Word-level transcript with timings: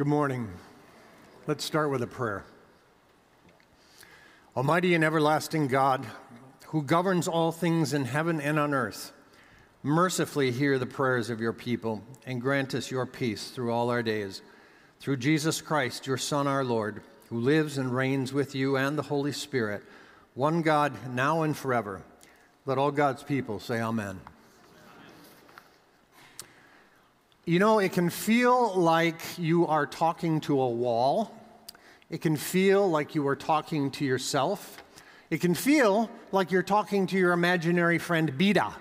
Good 0.00 0.06
morning. 0.06 0.48
Let's 1.46 1.62
start 1.62 1.90
with 1.90 2.02
a 2.02 2.06
prayer. 2.06 2.46
Almighty 4.56 4.94
and 4.94 5.04
everlasting 5.04 5.68
God, 5.68 6.06
who 6.68 6.82
governs 6.82 7.28
all 7.28 7.52
things 7.52 7.92
in 7.92 8.06
heaven 8.06 8.40
and 8.40 8.58
on 8.58 8.72
earth, 8.72 9.12
mercifully 9.82 10.52
hear 10.52 10.78
the 10.78 10.86
prayers 10.86 11.28
of 11.28 11.38
your 11.38 11.52
people 11.52 12.02
and 12.24 12.40
grant 12.40 12.74
us 12.74 12.90
your 12.90 13.04
peace 13.04 13.50
through 13.50 13.72
all 13.72 13.90
our 13.90 14.02
days. 14.02 14.40
Through 15.00 15.18
Jesus 15.18 15.60
Christ, 15.60 16.06
your 16.06 16.16
Son, 16.16 16.46
our 16.46 16.64
Lord, 16.64 17.02
who 17.28 17.38
lives 17.38 17.76
and 17.76 17.94
reigns 17.94 18.32
with 18.32 18.54
you 18.54 18.78
and 18.78 18.96
the 18.96 19.02
Holy 19.02 19.32
Spirit, 19.32 19.82
one 20.32 20.62
God, 20.62 20.94
now 21.12 21.42
and 21.42 21.54
forever. 21.54 22.00
Let 22.64 22.78
all 22.78 22.90
God's 22.90 23.22
people 23.22 23.60
say, 23.60 23.82
Amen. 23.82 24.20
You 27.50 27.58
know, 27.58 27.80
it 27.80 27.92
can 27.92 28.10
feel 28.10 28.76
like 28.76 29.20
you 29.36 29.66
are 29.66 29.84
talking 29.84 30.38
to 30.42 30.60
a 30.60 30.68
wall. 30.68 31.34
It 32.08 32.20
can 32.20 32.36
feel 32.36 32.88
like 32.88 33.16
you 33.16 33.26
are 33.26 33.34
talking 33.34 33.90
to 33.90 34.04
yourself. 34.04 34.80
It 35.30 35.40
can 35.40 35.56
feel 35.56 36.08
like 36.30 36.52
you're 36.52 36.62
talking 36.62 37.08
to 37.08 37.16
your 37.16 37.32
imaginary 37.32 37.98
friend 37.98 38.32
Bida. 38.38 38.72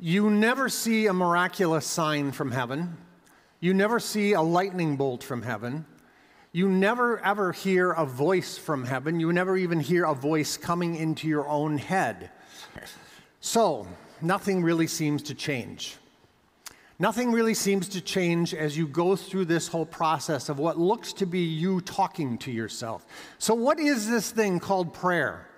You 0.00 0.28
never 0.28 0.68
see 0.68 1.06
a 1.06 1.12
miraculous 1.12 1.86
sign 1.86 2.32
from 2.32 2.50
heaven. 2.50 2.96
You 3.60 3.74
never 3.74 4.00
see 4.00 4.32
a 4.32 4.42
lightning 4.42 4.96
bolt 4.96 5.22
from 5.22 5.42
heaven. 5.42 5.86
You 6.50 6.68
never 6.68 7.20
ever 7.20 7.52
hear 7.52 7.92
a 7.92 8.04
voice 8.04 8.58
from 8.58 8.86
heaven. 8.86 9.20
You 9.20 9.32
never 9.32 9.56
even 9.56 9.78
hear 9.78 10.04
a 10.04 10.14
voice 10.16 10.56
coming 10.56 10.96
into 10.96 11.28
your 11.28 11.46
own 11.46 11.78
head. 11.78 12.30
So, 13.38 13.86
nothing 14.20 14.64
really 14.64 14.88
seems 14.88 15.22
to 15.22 15.34
change. 15.36 15.98
Nothing 17.02 17.32
really 17.32 17.54
seems 17.54 17.88
to 17.88 18.00
change 18.00 18.54
as 18.54 18.78
you 18.78 18.86
go 18.86 19.16
through 19.16 19.46
this 19.46 19.66
whole 19.66 19.84
process 19.84 20.48
of 20.48 20.60
what 20.60 20.78
looks 20.78 21.12
to 21.14 21.26
be 21.26 21.40
you 21.40 21.80
talking 21.80 22.38
to 22.38 22.52
yourself. 22.52 23.04
So, 23.38 23.54
what 23.54 23.80
is 23.80 24.08
this 24.08 24.30
thing 24.30 24.60
called 24.60 24.94
prayer? 24.94 25.48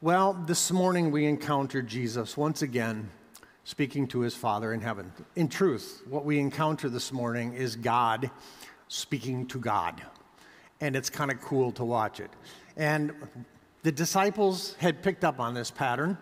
Well, 0.00 0.32
this 0.32 0.72
morning 0.72 1.10
we 1.10 1.26
encountered 1.26 1.86
Jesus 1.86 2.34
once 2.34 2.62
again 2.62 3.10
speaking 3.64 4.08
to 4.08 4.20
his 4.20 4.34
Father 4.34 4.72
in 4.72 4.80
heaven. 4.80 5.12
In 5.36 5.48
truth, 5.48 6.00
what 6.08 6.24
we 6.24 6.38
encounter 6.38 6.88
this 6.88 7.12
morning 7.12 7.52
is 7.52 7.76
God 7.76 8.30
speaking 8.88 9.46
to 9.48 9.58
God. 9.58 10.00
And 10.80 10.96
it's 10.96 11.10
kind 11.10 11.30
of 11.30 11.42
cool 11.42 11.72
to 11.72 11.84
watch 11.84 12.20
it. 12.20 12.30
And 12.74 13.12
the 13.82 13.92
disciples 13.92 14.76
had 14.76 15.02
picked 15.02 15.24
up 15.24 15.40
on 15.40 15.52
this 15.52 15.70
pattern. 15.70 16.16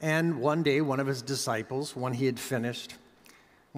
And 0.00 0.40
one 0.40 0.62
day, 0.62 0.80
one 0.80 1.00
of 1.00 1.08
his 1.08 1.20
disciples, 1.20 1.96
when 1.96 2.14
he 2.14 2.26
had 2.26 2.38
finished, 2.38 2.94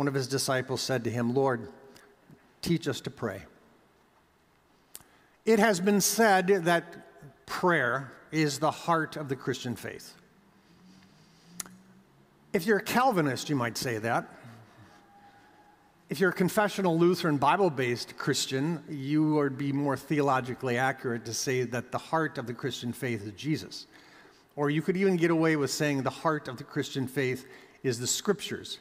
one 0.00 0.08
of 0.08 0.14
his 0.14 0.28
disciples 0.28 0.80
said 0.80 1.04
to 1.04 1.10
him, 1.10 1.34
Lord, 1.34 1.68
teach 2.62 2.88
us 2.88 3.02
to 3.02 3.10
pray. 3.10 3.42
It 5.44 5.58
has 5.58 5.78
been 5.78 6.00
said 6.00 6.46
that 6.64 7.44
prayer 7.44 8.10
is 8.32 8.60
the 8.60 8.70
heart 8.70 9.16
of 9.16 9.28
the 9.28 9.36
Christian 9.36 9.76
faith. 9.76 10.14
If 12.54 12.64
you're 12.64 12.78
a 12.78 12.82
Calvinist, 12.82 13.50
you 13.50 13.56
might 13.56 13.76
say 13.76 13.98
that. 13.98 14.26
If 16.08 16.18
you're 16.18 16.30
a 16.30 16.32
confessional 16.32 16.98
Lutheran 16.98 17.36
Bible 17.36 17.68
based 17.68 18.16
Christian, 18.16 18.82
you 18.88 19.34
would 19.34 19.58
be 19.58 19.70
more 19.70 19.98
theologically 19.98 20.78
accurate 20.78 21.26
to 21.26 21.34
say 21.34 21.64
that 21.64 21.92
the 21.92 21.98
heart 21.98 22.38
of 22.38 22.46
the 22.46 22.54
Christian 22.54 22.94
faith 22.94 23.26
is 23.26 23.32
Jesus. 23.32 23.86
Or 24.56 24.70
you 24.70 24.80
could 24.80 24.96
even 24.96 25.16
get 25.16 25.30
away 25.30 25.56
with 25.56 25.70
saying 25.70 26.04
the 26.04 26.08
heart 26.08 26.48
of 26.48 26.56
the 26.56 26.64
Christian 26.64 27.06
faith 27.06 27.46
is 27.82 27.98
the 27.98 28.06
scriptures. 28.06 28.78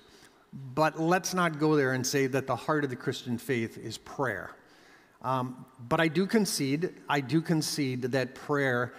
But 0.54 1.00
let's 1.00 1.34
not 1.34 1.60
go 1.60 1.76
there 1.76 1.94
and 1.94 2.06
say 2.06 2.28
that 2.28 2.48
the 2.48 2.56
heart 2.56 2.84
of 2.84 2.90
the 2.90 2.96
Christian 2.96 3.38
faith 3.38 3.78
is 3.78 3.98
prayer. 3.98 4.52
Um, 5.22 5.66
but 5.88 6.00
I 6.00 6.08
do 6.08 6.26
concede, 6.26 6.94
I 7.08 7.22
do 7.22 7.42
concede 7.42 8.04
that 8.04 8.36
prayer 8.36 8.94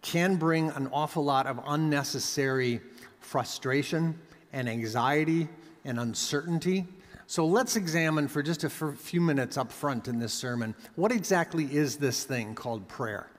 can 0.00 0.36
bring 0.36 0.70
an 0.70 0.88
awful 0.92 1.24
lot 1.24 1.46
of 1.46 1.60
unnecessary 1.66 2.80
frustration 3.20 4.18
and 4.52 4.68
anxiety 4.68 5.48
and 5.84 6.00
uncertainty. 6.00 6.86
So 7.26 7.44
let's 7.46 7.76
examine 7.76 8.26
for 8.26 8.42
just 8.42 8.64
a 8.64 8.70
few 8.70 9.20
minutes 9.20 9.58
up 9.58 9.70
front 9.70 10.08
in 10.08 10.18
this 10.18 10.32
sermon 10.32 10.74
what 10.96 11.12
exactly 11.12 11.64
is 11.64 11.96
this 11.96 12.24
thing 12.24 12.54
called 12.54 12.88
prayer? 12.88 13.30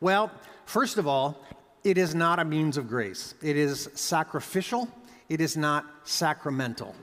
Well, 0.00 0.30
first 0.66 0.98
of 0.98 1.06
all, 1.06 1.42
it 1.82 1.96
is 1.96 2.14
not 2.14 2.38
a 2.38 2.44
means 2.44 2.76
of 2.76 2.86
grace, 2.86 3.34
it 3.42 3.56
is 3.56 3.88
sacrificial 3.94 4.88
it 5.30 5.40
is 5.40 5.56
not 5.56 5.86
sacramental. 6.04 6.94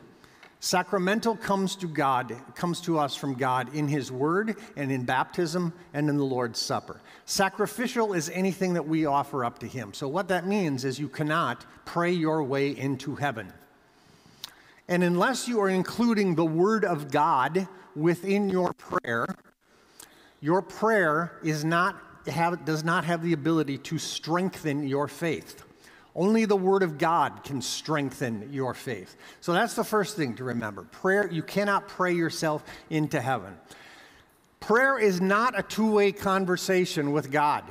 Sacramental 0.60 1.36
comes 1.36 1.76
to 1.78 1.88
God, 1.88 2.36
comes 2.56 2.82
to 2.82 3.00
us 3.00 3.16
from 3.16 3.36
God 3.36 3.74
in 3.74 3.88
His 3.88 4.12
Word 4.12 4.58
and 4.76 4.92
in 4.92 5.06
baptism 5.06 5.72
and 5.94 6.10
in 6.10 6.18
the 6.18 6.26
Lord's 6.26 6.60
Supper. 6.60 7.00
Sacrificial 7.26 8.14
is 8.14 8.30
anything 8.30 8.74
that 8.74 8.88
we 8.88 9.06
offer 9.06 9.46
up 9.46 9.60
to 9.60 9.68
Him. 9.68 9.94
So, 9.94 10.08
what 10.08 10.28
that 10.28 10.46
means 10.46 10.84
is 10.84 11.00
you 11.00 11.10
cannot 11.10 11.66
pray 11.86 12.12
your 12.12 12.44
way 12.44 12.76
into 12.76 13.16
heaven. 13.16 13.54
And 14.90 15.04
unless 15.04 15.48
you 15.48 15.62
are 15.62 15.70
including 15.70 16.36
the 16.36 16.46
Word 16.46 16.84
of 16.84 17.12
God 17.12 17.68
within 17.96 18.50
your 18.50 18.74
prayer, 18.74 19.28
your 20.42 20.62
prayer 20.62 21.38
is 21.44 21.64
not, 21.64 22.02
have, 22.28 22.66
does 22.66 22.84
not 22.84 23.06
have 23.06 23.24
the 23.24 23.34
ability 23.34 23.78
to 23.80 23.98
strengthen 23.98 24.88
your 24.88 25.08
faith. 25.08 25.64
Only 26.18 26.46
the 26.46 26.58
Word 26.58 26.82
of 26.82 26.98
God 26.98 27.44
can 27.44 27.62
strengthen 27.62 28.52
your 28.52 28.74
faith. 28.74 29.16
So 29.40 29.54
that's 29.54 29.76
the 29.76 29.84
first 29.84 30.18
thing 30.18 30.36
to 30.38 30.44
remember. 30.44 30.82
Prayer, 30.82 31.32
you 31.32 31.44
cannot 31.44 31.88
pray 31.88 32.14
yourself 32.14 32.64
into 32.90 33.22
heaven. 33.22 33.56
Prayer 34.60 34.98
is 34.98 35.22
not 35.22 35.58
a 35.58 35.62
two 35.62 35.92
way 35.92 36.12
conversation 36.12 37.12
with 37.12 37.32
God, 37.32 37.64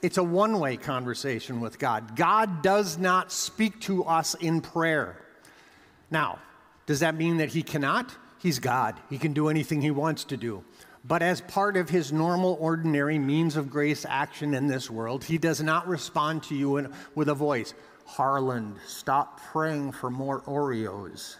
it's 0.00 0.16
a 0.16 0.22
one 0.22 0.60
way 0.60 0.76
conversation 0.76 1.60
with 1.60 1.80
God. 1.80 2.14
God 2.14 2.62
does 2.62 2.98
not 2.98 3.32
speak 3.32 3.80
to 3.82 4.04
us 4.04 4.34
in 4.34 4.60
prayer. 4.60 5.20
Now, 6.12 6.38
does 6.86 7.00
that 7.00 7.16
mean 7.16 7.38
that 7.38 7.48
He 7.48 7.64
cannot? 7.64 8.14
He's 8.38 8.60
God, 8.60 8.94
He 9.10 9.18
can 9.18 9.32
do 9.32 9.48
anything 9.48 9.82
He 9.82 9.90
wants 9.90 10.22
to 10.24 10.36
do. 10.36 10.62
But 11.06 11.22
as 11.22 11.42
part 11.42 11.76
of 11.76 11.90
his 11.90 12.12
normal, 12.12 12.56
ordinary 12.60 13.18
means 13.18 13.56
of 13.56 13.70
grace 13.70 14.06
action 14.08 14.54
in 14.54 14.66
this 14.66 14.90
world, 14.90 15.22
he 15.22 15.36
does 15.36 15.62
not 15.62 15.86
respond 15.86 16.42
to 16.44 16.54
you 16.54 16.78
in, 16.78 16.92
with 17.14 17.28
a 17.28 17.34
voice 17.34 17.74
Harland, 18.06 18.76
stop 18.86 19.40
praying 19.40 19.92
for 19.92 20.10
more 20.10 20.40
Oreos. 20.42 21.36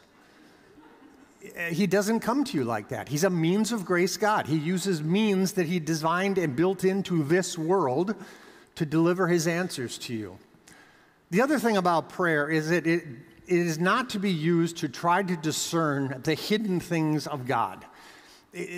Uh, 1.44 1.64
he 1.64 1.86
doesn't 1.86 2.20
come 2.20 2.42
to 2.44 2.56
you 2.56 2.64
like 2.64 2.88
that. 2.88 3.08
He's 3.08 3.24
a 3.24 3.30
means 3.30 3.70
of 3.70 3.84
grace 3.84 4.16
God. 4.16 4.46
He 4.46 4.56
uses 4.56 5.02
means 5.02 5.52
that 5.52 5.66
he 5.66 5.78
designed 5.78 6.38
and 6.38 6.56
built 6.56 6.84
into 6.84 7.22
this 7.22 7.58
world 7.58 8.14
to 8.76 8.86
deliver 8.86 9.28
his 9.28 9.46
answers 9.46 9.98
to 9.98 10.14
you. 10.14 10.38
The 11.30 11.42
other 11.42 11.58
thing 11.58 11.76
about 11.76 12.08
prayer 12.08 12.48
is 12.48 12.70
that 12.70 12.86
it, 12.86 13.04
it 13.46 13.58
is 13.58 13.78
not 13.78 14.10
to 14.10 14.18
be 14.18 14.32
used 14.32 14.78
to 14.78 14.88
try 14.88 15.22
to 15.22 15.36
discern 15.36 16.22
the 16.24 16.34
hidden 16.34 16.80
things 16.80 17.26
of 17.26 17.46
God 17.46 17.84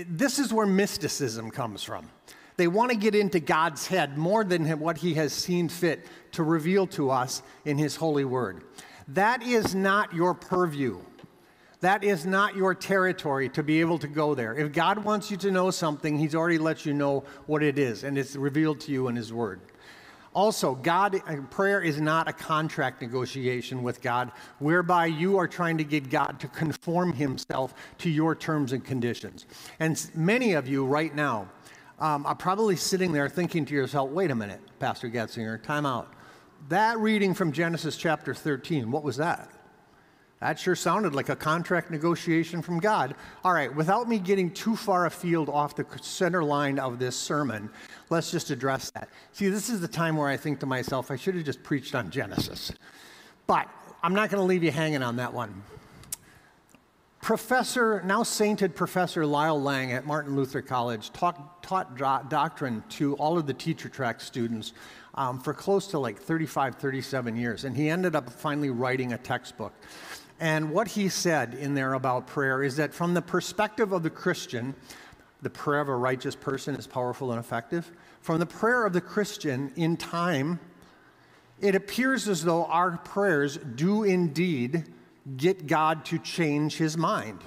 this 0.08 0.38
is 0.38 0.52
where 0.52 0.66
mysticism 0.66 1.50
comes 1.50 1.82
from. 1.82 2.10
They 2.56 2.68
want 2.68 2.90
to 2.90 2.96
get 2.96 3.14
into 3.14 3.38
God's 3.38 3.86
head 3.86 4.16
more 4.16 4.42
than 4.42 4.66
what 4.80 4.98
He 4.98 5.14
has 5.14 5.32
seen 5.32 5.68
fit 5.68 6.06
to 6.32 6.42
reveal 6.42 6.86
to 6.88 7.10
us 7.10 7.42
in 7.64 7.76
His 7.76 7.96
holy 7.96 8.24
word. 8.24 8.64
That 9.08 9.42
is 9.42 9.74
not 9.74 10.14
your 10.14 10.34
purview. 10.34 11.00
That 11.80 12.02
is 12.02 12.24
not 12.24 12.56
your 12.56 12.74
territory 12.74 13.50
to 13.50 13.62
be 13.62 13.80
able 13.80 13.98
to 13.98 14.08
go 14.08 14.34
there. 14.34 14.54
If 14.54 14.72
God 14.72 15.04
wants 15.04 15.30
you 15.30 15.36
to 15.38 15.50
know 15.50 15.70
something, 15.70 16.18
He's 16.18 16.34
already 16.34 16.58
let 16.58 16.86
you 16.86 16.94
know 16.94 17.24
what 17.44 17.62
it 17.62 17.78
is, 17.78 18.02
and 18.02 18.16
it's 18.16 18.34
revealed 18.34 18.80
to 18.80 18.92
you 18.92 19.08
in 19.08 19.16
His 19.16 19.32
Word. 19.32 19.60
Also, 20.36 20.74
God, 20.74 21.22
uh, 21.26 21.36
prayer 21.48 21.80
is 21.80 21.98
not 21.98 22.28
a 22.28 22.32
contract 22.32 23.00
negotiation 23.00 23.82
with 23.82 24.02
God 24.02 24.30
whereby 24.58 25.06
you 25.06 25.38
are 25.38 25.48
trying 25.48 25.78
to 25.78 25.84
get 25.84 26.10
God 26.10 26.38
to 26.40 26.48
conform 26.48 27.14
himself 27.14 27.72
to 27.98 28.10
your 28.10 28.34
terms 28.34 28.72
and 28.72 28.84
conditions. 28.84 29.46
And 29.80 29.98
many 30.14 30.52
of 30.52 30.68
you 30.68 30.84
right 30.84 31.14
now 31.14 31.48
um, 31.98 32.26
are 32.26 32.34
probably 32.34 32.76
sitting 32.76 33.12
there 33.12 33.30
thinking 33.30 33.64
to 33.64 33.74
yourself, 33.74 34.10
wait 34.10 34.30
a 34.30 34.34
minute, 34.34 34.60
Pastor 34.78 35.08
Getzinger, 35.08 35.62
time 35.62 35.86
out. 35.86 36.12
That 36.68 36.98
reading 36.98 37.32
from 37.32 37.50
Genesis 37.50 37.96
chapter 37.96 38.34
13, 38.34 38.90
what 38.90 39.02
was 39.02 39.16
that? 39.16 39.50
That 40.40 40.58
sure 40.58 40.76
sounded 40.76 41.14
like 41.14 41.30
a 41.30 41.36
contract 41.36 41.90
negotiation 41.90 42.60
from 42.60 42.78
God. 42.78 43.14
All 43.42 43.54
right, 43.54 43.74
without 43.74 44.06
me 44.06 44.18
getting 44.18 44.50
too 44.50 44.76
far 44.76 45.06
afield 45.06 45.48
off 45.48 45.76
the 45.76 45.86
center 46.02 46.44
line 46.44 46.78
of 46.78 46.98
this 46.98 47.16
sermon, 47.16 47.70
let's 48.10 48.30
just 48.30 48.50
address 48.50 48.90
that. 48.90 49.08
See, 49.32 49.48
this 49.48 49.68
is 49.68 49.80
the 49.80 49.88
time 49.88 50.16
where 50.16 50.28
I 50.28 50.36
think 50.36 50.60
to 50.60 50.66
myself, 50.66 51.10
I 51.10 51.16
should 51.16 51.34
have 51.34 51.44
just 51.44 51.62
preached 51.62 51.94
on 51.94 52.10
Genesis. 52.10 52.72
But 53.46 53.68
I'm 54.02 54.14
not 54.14 54.30
going 54.30 54.40
to 54.40 54.46
leave 54.46 54.62
you 54.62 54.70
hanging 54.70 55.02
on 55.02 55.16
that 55.16 55.32
one. 55.32 55.62
Professor, 57.20 58.02
now 58.04 58.22
sainted 58.22 58.76
Professor 58.76 59.26
Lyle 59.26 59.60
Lange 59.60 59.92
at 59.92 60.06
Martin 60.06 60.36
Luther 60.36 60.62
College 60.62 61.12
taught, 61.12 61.60
taught 61.60 61.96
do- 61.96 62.28
doctrine 62.28 62.84
to 62.90 63.14
all 63.16 63.36
of 63.36 63.48
the 63.48 63.54
teacher 63.54 63.88
track 63.88 64.20
students 64.20 64.72
um, 65.16 65.40
for 65.40 65.52
close 65.52 65.88
to 65.88 65.98
like 65.98 66.20
35, 66.20 66.76
37 66.76 67.36
years. 67.36 67.64
And 67.64 67.76
he 67.76 67.88
ended 67.88 68.14
up 68.14 68.30
finally 68.30 68.70
writing 68.70 69.12
a 69.12 69.18
textbook. 69.18 69.72
And 70.38 70.70
what 70.70 70.86
he 70.86 71.08
said 71.08 71.54
in 71.54 71.74
there 71.74 71.94
about 71.94 72.26
prayer 72.26 72.62
is 72.62 72.76
that 72.76 72.94
from 72.94 73.14
the 73.14 73.22
perspective 73.22 73.92
of 73.92 74.02
the 74.02 74.10
Christian, 74.10 74.74
the 75.42 75.50
prayer 75.50 75.80
of 75.80 75.88
a 75.88 75.96
righteous 75.96 76.34
person 76.34 76.74
is 76.74 76.86
powerful 76.86 77.30
and 77.30 77.40
effective. 77.40 77.92
From 78.20 78.38
the 78.38 78.46
prayer 78.46 78.84
of 78.84 78.92
the 78.92 79.00
Christian 79.00 79.72
in 79.76 79.96
time, 79.96 80.58
it 81.60 81.74
appears 81.74 82.28
as 82.28 82.44
though 82.44 82.64
our 82.66 82.98
prayers 82.98 83.56
do 83.56 84.04
indeed 84.04 84.84
get 85.36 85.66
God 85.66 86.04
to 86.06 86.18
change 86.18 86.76
his 86.76 86.96
mind. 86.96 87.40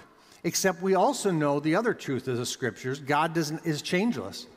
Except 0.43 0.81
we 0.81 0.95
also 0.95 1.31
know 1.31 1.59
the 1.59 1.75
other 1.75 1.93
truth 1.93 2.27
of 2.27 2.37
the 2.37 2.45
scriptures 2.45 2.99
God 2.99 3.33
doesn't, 3.33 3.65
is 3.65 3.81
changeless. 3.81 4.47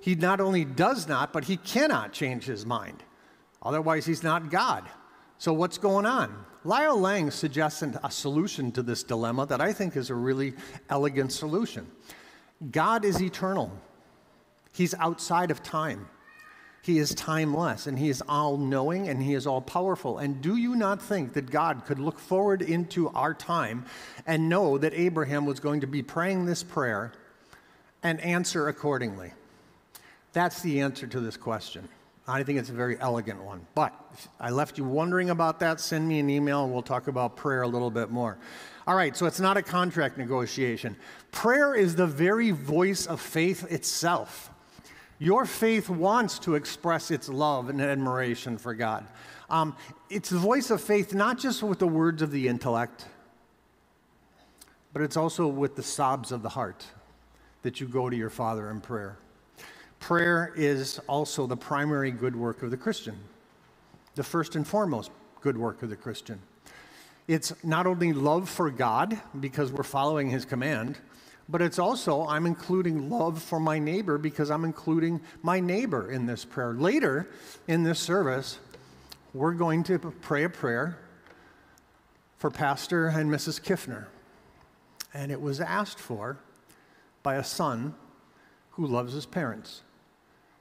He 0.00 0.14
not 0.14 0.40
only 0.40 0.64
does 0.64 1.08
not, 1.08 1.32
but 1.32 1.44
he 1.44 1.56
cannot 1.56 2.12
change 2.12 2.44
his 2.44 2.64
mind. 2.64 3.02
Otherwise, 3.62 4.06
he's 4.06 4.22
not 4.22 4.50
God. 4.50 4.88
So, 5.38 5.52
what's 5.52 5.78
going 5.78 6.06
on? 6.06 6.34
Lyle 6.64 6.98
Lange 6.98 7.30
suggests 7.30 7.82
a 7.82 8.10
solution 8.10 8.72
to 8.72 8.82
this 8.82 9.02
dilemma 9.02 9.46
that 9.46 9.60
I 9.60 9.72
think 9.72 9.96
is 9.96 10.10
a 10.10 10.14
really 10.14 10.54
elegant 10.88 11.32
solution. 11.32 11.86
God 12.70 13.04
is 13.04 13.20
eternal, 13.20 13.70
He's 14.72 14.94
outside 14.94 15.50
of 15.50 15.62
time. 15.62 16.08
He 16.82 16.98
is 16.98 17.16
timeless 17.16 17.88
and 17.88 17.98
He 17.98 18.08
is 18.08 18.22
all 18.28 18.56
knowing 18.56 19.08
and 19.08 19.20
He 19.20 19.34
is 19.34 19.44
all 19.44 19.60
powerful. 19.60 20.18
And 20.18 20.40
do 20.40 20.54
you 20.56 20.76
not 20.76 21.02
think 21.02 21.32
that 21.32 21.50
God 21.50 21.84
could 21.84 21.98
look 21.98 22.16
forward 22.16 22.62
into 22.62 23.08
our 23.08 23.34
time 23.34 23.86
and 24.24 24.48
know 24.48 24.78
that 24.78 24.94
Abraham 24.94 25.46
was 25.46 25.58
going 25.58 25.80
to 25.80 25.88
be 25.88 26.00
praying 26.00 26.46
this 26.46 26.62
prayer 26.62 27.12
and 28.04 28.20
answer 28.20 28.68
accordingly? 28.68 29.32
That's 30.32 30.62
the 30.62 30.80
answer 30.80 31.08
to 31.08 31.18
this 31.18 31.36
question. 31.36 31.88
I 32.28 32.44
think 32.44 32.60
it's 32.60 32.70
a 32.70 32.74
very 32.74 32.96
elegant 33.00 33.42
one. 33.42 33.66
But 33.74 33.92
I 34.38 34.50
left 34.50 34.78
you 34.78 34.84
wondering 34.84 35.30
about 35.30 35.58
that. 35.60 35.80
Send 35.80 36.06
me 36.06 36.20
an 36.20 36.30
email 36.30 36.62
and 36.62 36.72
we'll 36.72 36.82
talk 36.82 37.08
about 37.08 37.36
prayer 37.36 37.62
a 37.62 37.68
little 37.68 37.90
bit 37.90 38.10
more. 38.10 38.38
All 38.86 38.94
right, 38.94 39.16
so 39.16 39.26
it's 39.26 39.40
not 39.40 39.56
a 39.56 39.62
contract 39.62 40.16
negotiation. 40.16 40.96
Prayer 41.32 41.74
is 41.74 41.96
the 41.96 42.06
very 42.06 42.52
voice 42.52 43.06
of 43.06 43.20
faith 43.20 43.70
itself. 43.70 44.50
Your 45.18 45.44
faith 45.44 45.88
wants 45.88 46.38
to 46.40 46.54
express 46.54 47.10
its 47.10 47.28
love 47.28 47.68
and 47.68 47.80
admiration 47.80 48.58
for 48.58 48.74
God. 48.74 49.06
Um, 49.50 49.76
it's 50.08 50.30
the 50.30 50.38
voice 50.38 50.70
of 50.70 50.80
faith 50.80 51.14
not 51.14 51.38
just 51.38 51.62
with 51.62 51.80
the 51.80 51.86
words 51.88 52.22
of 52.22 52.30
the 52.30 52.46
intellect, 52.46 53.06
but 54.92 55.02
it's 55.02 55.16
also 55.16 55.48
with 55.48 55.74
the 55.74 55.82
sobs 55.82 56.30
of 56.30 56.42
the 56.42 56.48
heart 56.50 56.84
that 57.62 57.80
you 57.80 57.88
go 57.88 58.08
to 58.08 58.16
your 58.16 58.30
Father 58.30 58.70
in 58.70 58.80
prayer. 58.80 59.18
Prayer 59.98 60.52
is 60.54 61.00
also 61.08 61.46
the 61.46 61.56
primary 61.56 62.12
good 62.12 62.36
work 62.36 62.62
of 62.62 62.70
the 62.70 62.76
Christian, 62.76 63.18
the 64.14 64.22
first 64.22 64.54
and 64.54 64.66
foremost 64.66 65.10
good 65.40 65.58
work 65.58 65.82
of 65.82 65.90
the 65.90 65.96
Christian. 65.96 66.40
It's 67.28 67.52
not 67.64 67.86
only 67.86 68.12
love 68.12 68.48
for 68.48 68.70
God 68.70 69.20
because 69.40 69.72
we're 69.72 69.82
following 69.82 70.30
his 70.30 70.44
command, 70.44 70.98
but 71.48 71.62
it's 71.62 71.78
also, 71.78 72.26
I'm 72.26 72.46
including 72.46 73.10
love 73.10 73.42
for 73.42 73.60
my 73.60 73.78
neighbor 73.78 74.18
because 74.18 74.50
I'm 74.50 74.64
including 74.64 75.20
my 75.42 75.60
neighbor 75.60 76.10
in 76.10 76.26
this 76.26 76.44
prayer. 76.44 76.72
Later 76.72 77.28
in 77.68 77.82
this 77.82 77.98
service, 77.98 78.58
we're 79.32 79.52
going 79.52 79.82
to 79.84 79.98
pray 79.98 80.44
a 80.44 80.48
prayer 80.48 80.98
for 82.38 82.50
Pastor 82.50 83.08
and 83.08 83.30
Mrs. 83.30 83.60
Kiffner. 83.60 84.06
And 85.14 85.32
it 85.32 85.40
was 85.40 85.60
asked 85.60 85.98
for 85.98 86.38
by 87.22 87.36
a 87.36 87.44
son 87.44 87.94
who 88.72 88.86
loves 88.86 89.12
his 89.12 89.26
parents 89.26 89.82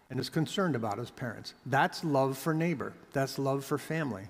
and 0.09 0.19
is 0.19 0.29
concerned 0.29 0.75
about 0.75 0.97
his 0.97 1.11
parents. 1.11 1.53
That's 1.65 2.03
love 2.03 2.37
for 2.37 2.53
neighbor, 2.53 2.93
that's 3.11 3.37
love 3.37 3.65
for 3.65 3.77
family. 3.77 4.23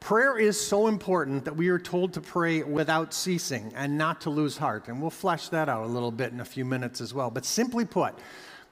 Prayer 0.00 0.38
is 0.38 0.58
so 0.60 0.86
important 0.86 1.44
that 1.44 1.56
we 1.56 1.68
are 1.68 1.78
told 1.78 2.12
to 2.14 2.20
pray 2.20 2.62
without 2.62 3.12
ceasing 3.12 3.72
and 3.74 3.98
not 3.98 4.20
to 4.22 4.30
lose 4.30 4.56
heart. 4.56 4.88
And 4.88 5.00
we'll 5.00 5.10
flesh 5.10 5.48
that 5.48 5.68
out 5.68 5.84
a 5.84 5.88
little 5.88 6.12
bit 6.12 6.32
in 6.32 6.40
a 6.40 6.44
few 6.44 6.64
minutes 6.64 7.00
as 7.00 7.12
well. 7.12 7.30
But 7.30 7.44
simply 7.44 7.84
put, 7.84 8.14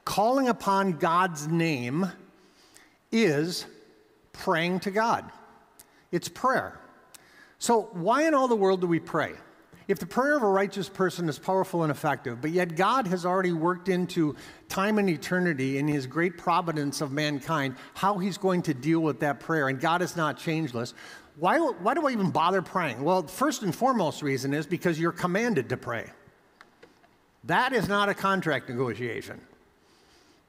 calling 0.05 0.49
upon 0.49 0.93
God's 0.93 1.49
name 1.49 2.07
is 3.11 3.67
praying 4.33 4.81
to 4.81 4.91
God. 4.91 5.31
It's 6.13 6.29
prayer. 6.29 6.81
So, 7.59 7.89
why 7.93 8.27
in 8.27 8.35
all 8.35 8.49
the 8.49 8.57
world 8.57 8.81
do 8.81 8.87
we 8.87 9.01
pray? 9.01 9.33
If 9.89 10.01
the 10.01 10.07
prayer 10.07 10.37
of 10.37 10.43
a 10.43 10.49
righteous 10.49 10.89
person 10.89 11.29
is 11.29 11.39
powerful 11.39 11.85
and 11.85 11.93
effective, 11.93 12.41
but 12.41 12.51
yet 12.51 12.75
God 12.75 13.07
has 13.07 13.25
already 13.25 13.53
worked 13.53 13.89
into 13.89 14.35
time 14.69 14.99
and 14.99 15.09
eternity 15.09 15.79
in 15.79 15.87
his 15.87 16.07
great 16.07 16.37
providence 16.37 17.01
of 17.01 17.13
mankind 17.13 17.77
how 17.95 18.19
he's 18.19 18.37
going 18.37 18.63
to 18.63 18.75
deal 18.75 19.01
with 19.01 19.21
that 19.21 19.39
prayer, 19.39 19.69
and 19.69 19.81
God 19.81 20.03
is 20.03 20.17
not 20.17 20.39
changeless, 20.39 20.93
why, 21.39 21.59
why 21.59 21.95
do 21.95 22.07
I 22.07 22.13
even 22.13 22.31
bother 22.31 22.63
praying? 22.63 23.03
Well, 23.05 23.23
first 23.27 23.63
and 23.63 23.75
foremost 23.75 24.23
reason 24.23 24.55
is 24.55 24.67
because 24.67 24.99
you're 24.99 25.13
commanded 25.13 25.69
to 25.69 25.77
pray. 25.77 26.11
That 27.45 27.73
is 27.73 27.89
not 27.89 28.09
a 28.09 28.15
contract 28.15 28.69
negotiation. 28.69 29.41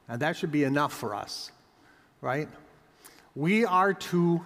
And 0.09 0.21
that 0.21 0.37
should 0.37 0.51
be 0.51 0.63
enough 0.63 0.93
for 0.93 1.13
us, 1.13 1.51
right? 2.21 2.47
We 3.35 3.65
are 3.65 3.93
to 3.93 4.43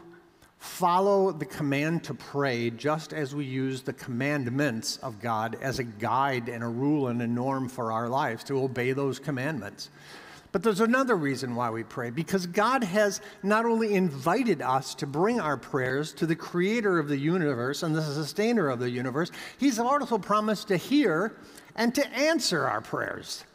follow 0.62 1.32
the 1.32 1.46
command 1.46 2.04
to 2.04 2.14
pray 2.14 2.70
just 2.70 3.14
as 3.14 3.34
we 3.34 3.44
use 3.44 3.82
the 3.82 3.94
commandments 3.94 4.98
of 4.98 5.20
God 5.20 5.58
as 5.60 5.80
a 5.80 5.84
guide 5.84 6.50
and 6.50 6.64
a 6.64 6.68
rule 6.68 7.08
and 7.08 7.20
a 7.20 7.28
norm 7.28 7.68
for 7.68 7.92
our 7.92 8.08
lives 8.08 8.44
to 8.44 8.62
obey 8.62 8.92
those 8.92 9.18
commandments. 9.18 9.90
But 10.52 10.62
there's 10.62 10.80
another 10.80 11.16
reason 11.16 11.56
why 11.56 11.72
we 11.72 11.84
pray 11.84 12.12
because 12.12 12.46
God 12.46 12.84
has 12.84 13.22
not 13.42 13.66
only 13.66 13.96
invited 13.96 14.62
us 14.62 14.94
to 14.96 15.08
bring 15.08 15.40
our 15.40 15.58
prayers 15.58 16.14
to 16.14 16.28
the 16.28 16.36
creator 16.36 17.00
of 17.00 17.08
the 17.08 17.18
universe 17.18 17.82
and 17.82 17.96
the 17.96 18.04
sustainer 18.04 18.70
of 18.70 18.80
the 18.80 18.90
universe, 18.90 19.32
He's 19.58 19.80
also 19.80 20.20
promised 20.20 20.68
to 20.68 20.78
hear 20.78 21.38
and 21.76 21.96
to 21.96 22.08
answer 22.10 22.68
our 22.68 22.82
prayers. 22.82 23.46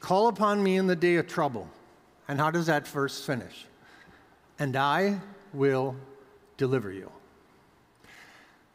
Call 0.00 0.26
upon 0.26 0.60
me 0.60 0.76
in 0.76 0.88
the 0.88 0.96
day 0.96 1.16
of 1.16 1.28
trouble. 1.28 1.68
And 2.26 2.40
how 2.40 2.50
does 2.50 2.66
that 2.66 2.88
verse 2.88 3.24
finish? 3.24 3.66
And 4.58 4.74
I 4.74 5.20
will 5.54 5.96
deliver 6.56 6.90
you. 6.92 7.10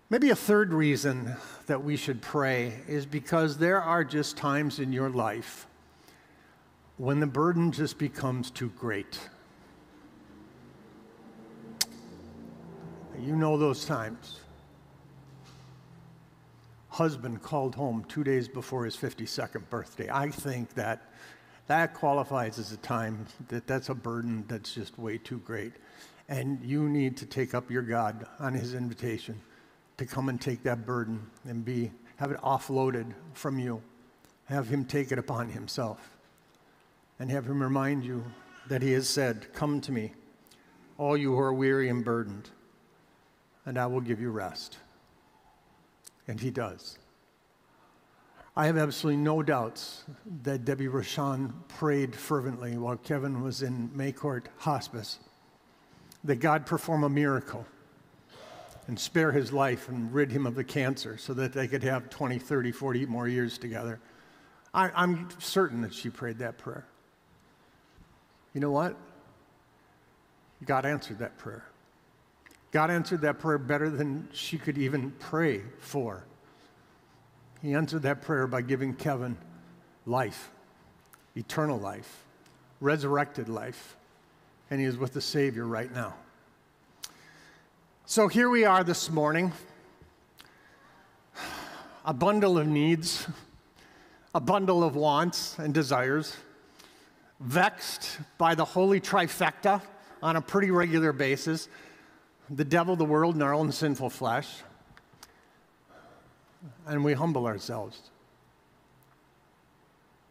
Maybe 0.10 0.32
a 0.32 0.36
third 0.36 0.74
reason 0.74 1.36
that 1.68 1.84
we 1.84 1.96
should 1.96 2.22
pray 2.22 2.74
is 2.88 3.06
because 3.06 3.58
there 3.58 3.82
are 3.82 4.04
just 4.04 4.38
times 4.38 4.80
in 4.80 4.92
your 4.92 5.10
life 5.10 5.68
when 6.98 7.20
the 7.20 7.28
burden 7.28 7.72
just 7.72 7.98
becomes 7.98 8.50
too 8.50 8.70
great. 8.78 9.20
You 13.22 13.36
know 13.36 13.58
those 13.58 13.86
times. 13.86 14.40
Husband 16.90 17.42
called 17.42 17.76
home 17.76 18.04
two 18.10 18.24
days 18.24 18.48
before 18.48 18.86
his 18.86 18.98
52nd 18.98 19.70
birthday. 19.70 20.10
I 20.12 20.30
think 20.30 20.74
that 20.74 21.14
that 21.68 21.94
qualifies 21.94 22.58
as 22.58 22.72
a 22.72 22.78
time 22.78 23.28
that 23.50 23.68
that's 23.68 23.90
a 23.90 23.94
burden 23.94 24.44
that's 24.48 24.74
just 24.74 24.98
way 24.98 25.20
too 25.20 25.38
great. 25.40 25.74
And 26.30 26.64
you 26.64 26.88
need 26.88 27.18
to 27.18 27.26
take 27.26 27.56
up 27.56 27.72
your 27.72 27.82
God 27.82 28.26
on 28.40 28.54
his 28.54 28.76
invitation 28.76 29.42
to 29.98 30.06
come 30.06 30.30
and 30.30 30.40
take 30.40 30.62
that 30.64 30.86
burden 30.86 31.28
and 31.44 31.66
be 31.66 31.92
have 32.18 32.32
it 32.32 32.38
offloaded 32.42 33.14
from 33.34 33.58
you. 33.58 33.82
Have 34.46 34.68
him 34.68 34.86
take 34.86 35.12
it 35.12 35.18
upon 35.18 35.50
himself. 35.50 36.18
And 37.18 37.32
have 37.32 37.46
him 37.46 37.62
remind 37.62 38.06
you 38.06 38.24
that 38.68 38.82
he 38.82 38.92
has 38.92 39.10
said, 39.10 39.52
Come 39.54 39.82
to 39.82 39.92
me, 39.92 40.14
all 40.98 41.18
you 41.18 41.34
who 41.34 41.40
are 41.40 41.54
weary 41.54 41.90
and 41.90 42.06
burdened, 42.06 42.50
and 43.66 43.78
I 43.78 43.88
will 43.88 44.02
give 44.02 44.22
you 44.22 44.30
rest. 44.30 44.78
And 46.28 46.40
he 46.40 46.52
does. 46.52 47.00
I 48.56 48.68
have 48.68 48.78
absolutely 48.78 49.22
no 49.22 49.42
doubts 49.42 50.04
that 50.44 50.64
Debbie 50.64 50.88
Rochon 50.88 51.54
prayed 51.70 52.16
fervently 52.16 52.78
while 52.78 52.98
Kevin 52.98 53.42
was 53.42 53.64
in 53.64 53.90
May 53.96 54.12
Court 54.12 54.48
Hospice 54.58 55.20
that 56.24 56.38
God 56.38 56.66
perform 56.66 57.04
a 57.04 57.10
miracle 57.10 57.66
and 58.88 59.00
spare 59.00 59.32
his 59.32 59.54
life 59.54 59.88
and 59.88 60.14
rid 60.14 60.32
him 60.32 60.46
of 60.46 60.56
the 60.56 60.64
cancer 60.64 61.18
so 61.18 61.34
that 61.36 61.54
they 61.54 61.68
could 61.68 61.84
have 61.84 62.10
20, 62.10 62.40
30, 62.40 62.72
40 62.72 63.06
more 63.06 63.28
years 63.28 63.58
together. 63.58 64.00
I, 64.74 64.90
I'm 64.96 65.30
certain 65.40 65.82
that 65.82 65.94
she 65.94 66.10
prayed 66.10 66.40
that 66.40 66.58
prayer. 66.58 66.86
You 68.54 68.62
know 68.62 68.72
what? 68.72 68.96
God 70.66 70.86
answered 70.86 71.20
that 71.20 71.38
prayer. 71.38 71.64
God 72.72 72.92
answered 72.92 73.22
that 73.22 73.40
prayer 73.40 73.58
better 73.58 73.90
than 73.90 74.28
she 74.32 74.58
could 74.58 74.78
even 74.78 75.12
pray 75.20 75.62
for. 75.80 76.26
He 77.62 77.74
answered 77.74 78.04
that 78.04 78.22
prayer 78.22 78.48
by 78.48 78.62
giving 78.62 78.94
Kevin 78.94 79.38
life, 80.06 80.52
eternal 81.36 81.80
life, 81.80 82.26
resurrected 82.80 83.50
life 83.50 83.98
and 84.70 84.80
he 84.80 84.86
is 84.86 84.98
with 84.98 85.14
the 85.14 85.22
Savior 85.22 85.66
right 85.66 85.94
now. 85.94 86.16
So 88.06 88.28
here 88.28 88.50
we 88.50 88.66
are 88.66 88.84
this 88.84 89.10
morning, 89.10 89.52
a 92.06 92.14
bundle 92.14 92.58
of 92.58 92.68
needs, 92.68 93.28
a 94.34 94.40
bundle 94.40 94.84
of 94.84 94.96
wants 94.96 95.58
and 95.60 95.74
desires, 95.74 96.36
vexed 97.40 98.20
by 98.38 98.56
the 98.56 98.66
holy 98.66 99.00
trifecta 99.00 99.82
on 100.22 100.36
a 100.36 100.42
pretty 100.42 100.72
regular 100.72 101.14
basis 101.14 101.70
the 102.50 102.66
devil, 102.66 102.96
the 102.96 103.06
world, 103.06 103.36
and 103.36 103.44
our 103.44 103.54
own 103.54 103.72
sinful 103.72 104.10
flesh, 104.10 104.48
and 106.88 107.04
we 107.04 107.14
humble 107.14 107.46
ourselves. 107.46 108.10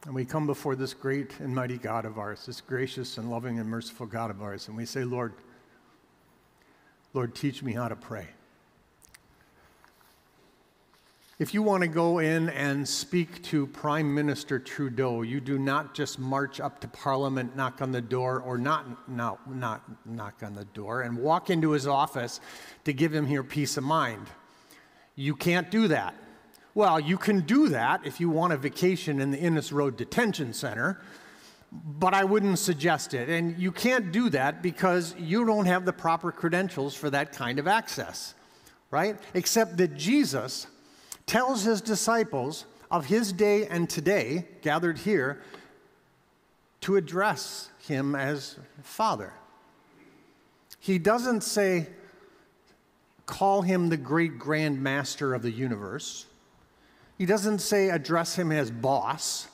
And 0.05 0.15
we 0.15 0.25
come 0.25 0.47
before 0.47 0.77
this 0.77 0.95
great 0.95 1.39
and 1.41 1.55
mighty 1.55 1.77
God 1.77 2.05
of 2.05 2.19
ours, 2.19 2.47
this 2.47 2.61
gracious 2.61 3.19
and 3.19 3.31
loving 3.31 3.59
and 3.59 3.69
merciful 3.69 4.07
God 4.07 4.31
of 4.31 4.41
ours, 4.43 4.69
and 4.69 4.77
we 4.77 4.87
say, 4.87 5.05
Lord, 5.05 5.35
Lord, 7.15 7.35
teach 7.35 7.63
me 7.63 7.73
how 7.73 7.89
to 7.89 7.97
pray. 7.97 8.29
If 11.39 11.55
you 11.55 11.63
want 11.63 11.83
to 11.83 11.89
go 11.89 12.19
in 12.19 12.49
and 12.49 12.89
speak 12.89 13.45
to 13.45 13.69
Prime 13.69 14.13
Minister 14.13 14.59
Trudeau, 14.59 15.23
you 15.23 15.41
do 15.41 15.57
not 15.57 15.95
just 15.95 16.19
march 16.19 16.59
up 16.59 16.81
to 16.81 16.89
Parliament, 16.89 17.55
knock 17.55 17.81
on 17.81 17.93
the 17.93 18.01
door, 18.01 18.41
or 18.41 18.59
not, 18.59 19.09
no, 19.09 19.39
not 19.47 19.83
knock 20.05 20.43
on 20.43 20.55
the 20.55 20.65
door, 20.65 21.03
and 21.03 21.17
walk 21.17 21.49
into 21.49 21.71
his 21.71 21.87
office 21.87 22.41
to 22.85 22.93
give 22.93 23.15
him 23.15 23.29
your 23.29 23.45
peace 23.45 23.77
of 23.77 23.85
mind. 23.85 24.27
You 25.15 25.37
can't 25.37 25.71
do 25.71 25.87
that. 25.89 26.15
Well, 26.79 27.01
you 27.01 27.19
can 27.19 27.41
do 27.41 27.71
that 27.71 28.07
if 28.07 28.21
you 28.21 28.31
want 28.31 28.53
a 28.53 28.57
vacation 28.57 29.19
in 29.19 29.33
the 29.33 29.39
Innes 29.39 29.73
Road 29.73 29.97
Detention 29.97 30.53
Center, 30.53 31.01
but 31.73 32.15
I 32.15 32.23
wouldn't 32.23 32.61
suggest 32.61 33.15
it. 33.15 33.29
And 33.29 33.59
you 33.59 33.73
can't 33.73 34.13
do 34.13 34.31
that 34.31 34.63
because 34.63 35.13
you 35.19 35.45
don't 35.45 35.67
have 35.67 35.85
the 35.85 35.93
proper 35.93 36.31
credentials 36.31 36.95
for 36.95 37.11
that 37.11 37.33
kind 37.33 37.59
of 37.59 37.67
access, 37.67 38.33
right? 38.93 39.19
Except 39.35 39.77
that 39.79 39.97
Jesus 39.97 40.69
tells 41.27 41.65
his 41.65 41.81
disciples 41.81 42.65
of 42.93 43.07
his 43.07 43.33
day 43.33 43.67
and 43.67 43.91
today, 43.91 44.47
gathered 44.63 44.99
here, 44.99 45.43
to 46.83 46.95
address 46.95 47.71
him 47.89 48.15
as 48.15 48.57
Father. 48.85 49.33
He 50.79 51.01
doesn't 51.01 51.41
say, 51.41 51.89
call 53.27 53.63
him 53.63 53.89
the 53.89 53.97
great 53.97 54.39
grand 54.39 54.81
master 54.81 55.35
of 55.35 55.43
the 55.43 55.51
universe. 55.51 56.27
He 57.19 57.27
doesn't 57.27 57.59
say, 57.59 57.91
address 57.91 58.37
him 58.37 58.53
as 58.53 58.71
boss. 58.71 59.49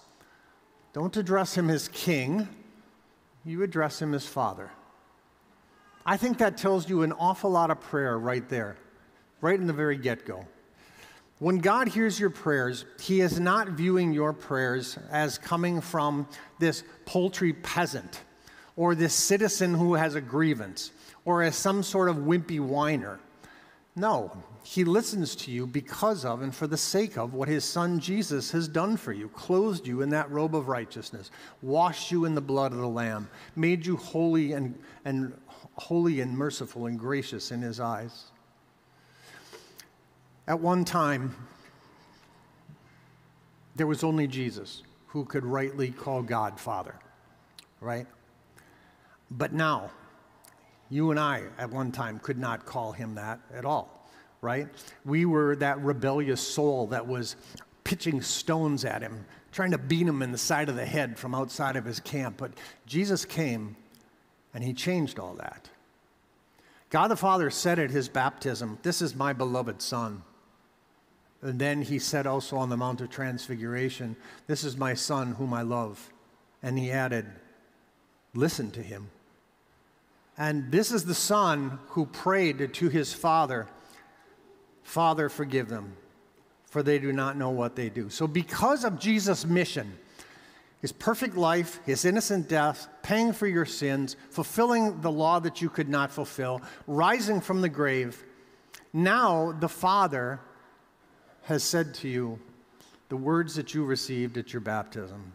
Don't 0.92 1.16
address 1.16 1.56
him 1.56 1.70
as 1.70 1.88
king. 1.88 2.46
You 3.44 3.62
address 3.62 4.00
him 4.00 4.12
as 4.12 4.26
Father. 4.26 4.70
I 6.06 6.18
think 6.18 6.38
that 6.38 6.58
tells 6.58 6.88
you 6.88 7.02
an 7.02 7.12
awful 7.12 7.50
lot 7.50 7.70
of 7.70 7.80
prayer 7.80 8.18
right 8.18 8.46
there, 8.50 8.76
right 9.40 9.58
in 9.58 9.66
the 9.66 9.72
very 9.72 9.96
get 9.96 10.26
go. 10.26 10.46
When 11.38 11.58
God 11.58 11.88
hears 11.88 12.20
your 12.20 12.30
prayers, 12.30 12.84
He 13.00 13.22
is 13.22 13.40
not 13.40 13.70
viewing 13.70 14.12
your 14.12 14.32
prayers 14.32 14.98
as 15.10 15.38
coming 15.38 15.80
from 15.80 16.28
this 16.58 16.84
paltry 17.06 17.54
peasant 17.54 18.20
or 18.76 18.94
this 18.94 19.14
citizen 19.14 19.74
who 19.74 19.94
has 19.94 20.14
a 20.14 20.20
grievance 20.20 20.92
or 21.24 21.42
as 21.42 21.56
some 21.56 21.82
sort 21.82 22.08
of 22.08 22.16
wimpy 22.16 22.60
whiner. 22.60 23.18
No, 23.96 24.30
He 24.64 24.82
listens 24.82 25.36
to 25.36 25.50
you 25.50 25.66
because 25.66 26.24
of 26.24 26.40
and 26.40 26.54
for 26.54 26.66
the 26.66 26.76
sake 26.76 27.18
of 27.18 27.34
what 27.34 27.48
His 27.48 27.64
Son 27.64 28.00
Jesus 28.00 28.50
has 28.52 28.66
done 28.66 28.96
for 28.96 29.12
you, 29.12 29.28
clothed 29.28 29.86
you 29.86 30.00
in 30.00 30.08
that 30.10 30.30
robe 30.30 30.56
of 30.56 30.68
righteousness, 30.68 31.30
washed 31.60 32.10
you 32.10 32.24
in 32.24 32.34
the 32.34 32.40
blood 32.40 32.72
of 32.72 32.78
the 32.78 32.88
Lamb, 32.88 33.28
made 33.54 33.84
you 33.84 33.96
holy 33.96 34.52
and, 34.52 34.78
and 35.04 35.38
holy 35.76 36.20
and 36.20 36.36
merciful 36.36 36.86
and 36.86 36.98
gracious 36.98 37.50
in 37.52 37.60
His 37.60 37.78
eyes. 37.78 38.24
At 40.46 40.58
one 40.58 40.84
time, 40.84 41.36
there 43.76 43.86
was 43.86 44.02
only 44.02 44.26
Jesus 44.26 44.82
who 45.08 45.24
could 45.24 45.44
rightly 45.44 45.90
call 45.90 46.22
God 46.22 46.58
Father, 46.58 46.94
right? 47.80 48.06
But 49.30 49.52
now, 49.52 49.90
you 50.90 51.10
and 51.10 51.20
I 51.20 51.42
at 51.58 51.70
one 51.70 51.92
time 51.92 52.18
could 52.18 52.38
not 52.38 52.66
call 52.66 52.92
him 52.92 53.14
that 53.16 53.40
at 53.52 53.64
all, 53.64 54.03
right? 54.44 54.68
We 55.04 55.24
were 55.24 55.56
that 55.56 55.80
rebellious 55.80 56.40
soul 56.40 56.86
that 56.88 57.08
was 57.08 57.34
pitching 57.82 58.22
stones 58.22 58.84
at 58.84 59.02
him, 59.02 59.24
trying 59.50 59.72
to 59.72 59.78
beat 59.78 60.06
him 60.06 60.22
in 60.22 60.30
the 60.30 60.38
side 60.38 60.68
of 60.68 60.76
the 60.76 60.86
head 60.86 61.18
from 61.18 61.34
outside 61.34 61.74
of 61.74 61.84
his 61.84 61.98
camp. 61.98 62.36
But 62.36 62.52
Jesus 62.86 63.24
came 63.24 63.74
and 64.52 64.62
he 64.62 64.72
changed 64.72 65.18
all 65.18 65.34
that. 65.34 65.68
God 66.90 67.08
the 67.08 67.16
Father 67.16 67.50
said 67.50 67.80
at 67.80 67.90
his 67.90 68.08
baptism, 68.08 68.78
This 68.82 69.02
is 69.02 69.16
my 69.16 69.32
beloved 69.32 69.82
Son 69.82 70.22
and 71.44 71.58
then 71.58 71.82
he 71.82 71.98
said 71.98 72.26
also 72.26 72.56
on 72.56 72.70
the 72.70 72.76
Mount 72.76 73.02
of 73.02 73.10
Transfiguration, 73.10 74.16
This 74.46 74.64
is 74.64 74.78
my 74.78 74.94
son 74.94 75.32
whom 75.32 75.52
I 75.52 75.60
love. 75.60 76.10
And 76.62 76.78
he 76.78 76.90
added, 76.90 77.26
Listen 78.32 78.70
to 78.72 78.82
him. 78.82 79.10
And 80.38 80.72
this 80.72 80.90
is 80.90 81.04
the 81.04 81.14
son 81.14 81.78
who 81.88 82.06
prayed 82.06 82.72
to 82.72 82.88
his 82.88 83.12
father, 83.12 83.68
Father, 84.84 85.28
forgive 85.28 85.68
them, 85.68 85.96
for 86.66 86.82
they 86.82 86.98
do 86.98 87.12
not 87.12 87.36
know 87.36 87.50
what 87.50 87.74
they 87.74 87.88
do. 87.88 88.08
So, 88.08 88.28
because 88.28 88.84
of 88.84 89.00
Jesus' 89.00 89.44
mission, 89.44 89.98
his 90.80 90.92
perfect 90.92 91.36
life, 91.36 91.80
his 91.84 92.04
innocent 92.04 92.48
death, 92.48 92.86
paying 93.02 93.32
for 93.32 93.46
your 93.46 93.64
sins, 93.64 94.16
fulfilling 94.30 95.00
the 95.00 95.10
law 95.10 95.40
that 95.40 95.60
you 95.60 95.68
could 95.68 95.88
not 95.88 96.12
fulfill, 96.12 96.60
rising 96.86 97.40
from 97.40 97.62
the 97.62 97.68
grave, 97.68 98.22
now 98.92 99.52
the 99.52 99.68
Father 99.68 100.40
has 101.44 101.64
said 101.64 101.94
to 101.94 102.08
you 102.08 102.38
the 103.08 103.16
words 103.16 103.54
that 103.54 103.74
you 103.74 103.84
received 103.84 104.36
at 104.36 104.52
your 104.52 104.60
baptism 104.60 105.32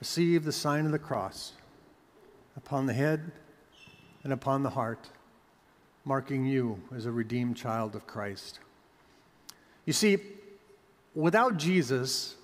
receive 0.00 0.44
the 0.44 0.52
sign 0.52 0.84
of 0.84 0.92
the 0.92 0.98
cross 0.98 1.52
upon 2.56 2.86
the 2.86 2.92
head 2.92 3.32
and 4.22 4.32
upon 4.32 4.62
the 4.62 4.70
heart, 4.70 5.10
marking 6.04 6.44
you 6.44 6.80
as 6.94 7.06
a 7.06 7.12
redeemed 7.12 7.56
child 7.56 7.94
of 7.94 8.06
Christ. 8.06 8.60
You 9.86 9.92
see, 9.92 10.18
without 11.14 11.56
Jesus, 11.56 12.36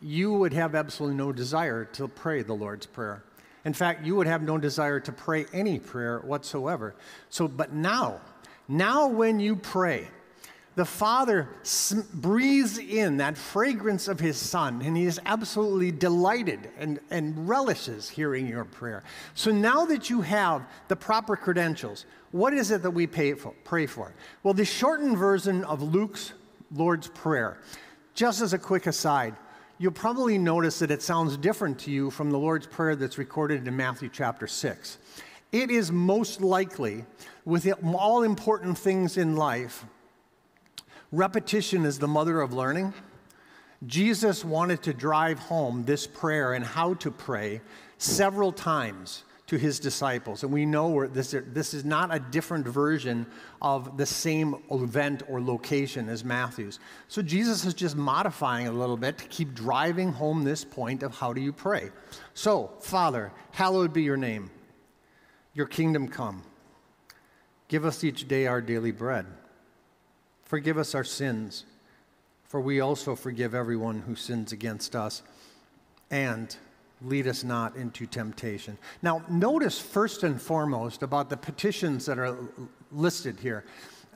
you 0.00 0.32
would 0.32 0.52
have 0.52 0.74
absolutely 0.74 1.16
no 1.16 1.32
desire 1.32 1.84
to 1.84 2.08
pray 2.08 2.42
the 2.42 2.54
Lord's 2.54 2.86
Prayer. 2.86 3.24
In 3.64 3.72
fact, 3.72 4.06
you 4.06 4.14
would 4.16 4.26
have 4.26 4.42
no 4.42 4.56
desire 4.56 5.00
to 5.00 5.12
pray 5.12 5.46
any 5.52 5.78
prayer 5.78 6.20
whatsoever. 6.20 6.94
So, 7.28 7.48
but 7.48 7.72
now, 7.72 8.20
now 8.68 9.08
when 9.08 9.40
you 9.40 9.56
pray, 9.56 10.08
the 10.78 10.84
Father 10.84 11.48
breathes 12.14 12.78
in 12.78 13.16
that 13.16 13.36
fragrance 13.36 14.06
of 14.06 14.20
His 14.20 14.36
Son, 14.36 14.80
and 14.80 14.96
He 14.96 15.06
is 15.06 15.18
absolutely 15.26 15.90
delighted 15.90 16.70
and, 16.78 17.00
and 17.10 17.48
relishes 17.48 18.08
hearing 18.08 18.46
your 18.46 18.64
prayer. 18.64 19.02
So 19.34 19.50
now 19.50 19.86
that 19.86 20.08
you 20.08 20.20
have 20.20 20.62
the 20.86 20.94
proper 20.94 21.34
credentials, 21.34 22.06
what 22.30 22.54
is 22.54 22.70
it 22.70 22.82
that 22.82 22.92
we 22.92 23.06
for, 23.06 23.52
pray 23.64 23.86
for? 23.86 24.14
Well, 24.44 24.54
the 24.54 24.64
shortened 24.64 25.18
version 25.18 25.64
of 25.64 25.82
Luke's 25.82 26.32
Lord's 26.72 27.08
Prayer, 27.08 27.58
just 28.14 28.40
as 28.40 28.52
a 28.52 28.58
quick 28.58 28.86
aside, 28.86 29.34
you'll 29.78 29.90
probably 29.90 30.38
notice 30.38 30.78
that 30.78 30.92
it 30.92 31.02
sounds 31.02 31.36
different 31.36 31.80
to 31.80 31.90
you 31.90 32.08
from 32.08 32.30
the 32.30 32.38
Lord's 32.38 32.68
Prayer 32.68 32.94
that's 32.94 33.18
recorded 33.18 33.66
in 33.66 33.76
Matthew 33.76 34.10
chapter 34.12 34.46
6. 34.46 34.98
It 35.50 35.72
is 35.72 35.90
most 35.90 36.40
likely, 36.40 37.04
with 37.44 37.68
all 37.96 38.22
important 38.22 38.78
things 38.78 39.16
in 39.16 39.34
life, 39.34 39.84
Repetition 41.10 41.84
is 41.84 41.98
the 41.98 42.08
mother 42.08 42.40
of 42.40 42.52
learning. 42.52 42.92
Jesus 43.86 44.44
wanted 44.44 44.82
to 44.82 44.92
drive 44.92 45.38
home 45.38 45.84
this 45.84 46.06
prayer 46.06 46.52
and 46.52 46.64
how 46.64 46.94
to 46.94 47.10
pray 47.10 47.60
several 47.96 48.52
times 48.52 49.24
to 49.46 49.56
his 49.56 49.80
disciples. 49.80 50.42
And 50.42 50.52
we 50.52 50.66
know 50.66 51.06
this, 51.06 51.34
this 51.46 51.72
is 51.72 51.82
not 51.82 52.14
a 52.14 52.18
different 52.18 52.68
version 52.68 53.26
of 53.62 53.96
the 53.96 54.04
same 54.04 54.56
event 54.70 55.22
or 55.26 55.40
location 55.40 56.10
as 56.10 56.22
Matthew's. 56.22 56.78
So 57.08 57.22
Jesus 57.22 57.64
is 57.64 57.72
just 57.72 57.96
modifying 57.96 58.66
a 58.66 58.72
little 58.72 58.98
bit 58.98 59.16
to 59.18 59.24
keep 59.28 59.54
driving 59.54 60.12
home 60.12 60.44
this 60.44 60.64
point 60.64 61.02
of 61.02 61.16
how 61.16 61.32
do 61.32 61.40
you 61.40 61.52
pray. 61.54 61.88
So, 62.34 62.72
Father, 62.80 63.32
hallowed 63.52 63.94
be 63.94 64.02
your 64.02 64.18
name. 64.18 64.50
Your 65.54 65.66
kingdom 65.66 66.08
come. 66.08 66.42
Give 67.68 67.86
us 67.86 68.04
each 68.04 68.28
day 68.28 68.46
our 68.46 68.60
daily 68.60 68.92
bread. 68.92 69.24
Forgive 70.48 70.78
us 70.78 70.94
our 70.94 71.04
sins, 71.04 71.64
for 72.44 72.60
we 72.60 72.80
also 72.80 73.14
forgive 73.14 73.54
everyone 73.54 74.00
who 74.00 74.16
sins 74.16 74.50
against 74.50 74.96
us. 74.96 75.22
And 76.10 76.56
lead 77.02 77.28
us 77.28 77.44
not 77.44 77.76
into 77.76 78.06
temptation. 78.06 78.78
Now, 79.02 79.22
notice 79.28 79.78
first 79.78 80.24
and 80.24 80.40
foremost 80.40 81.02
about 81.02 81.30
the 81.30 81.36
petitions 81.36 82.06
that 82.06 82.18
are 82.18 82.36
listed 82.90 83.38
here. 83.38 83.64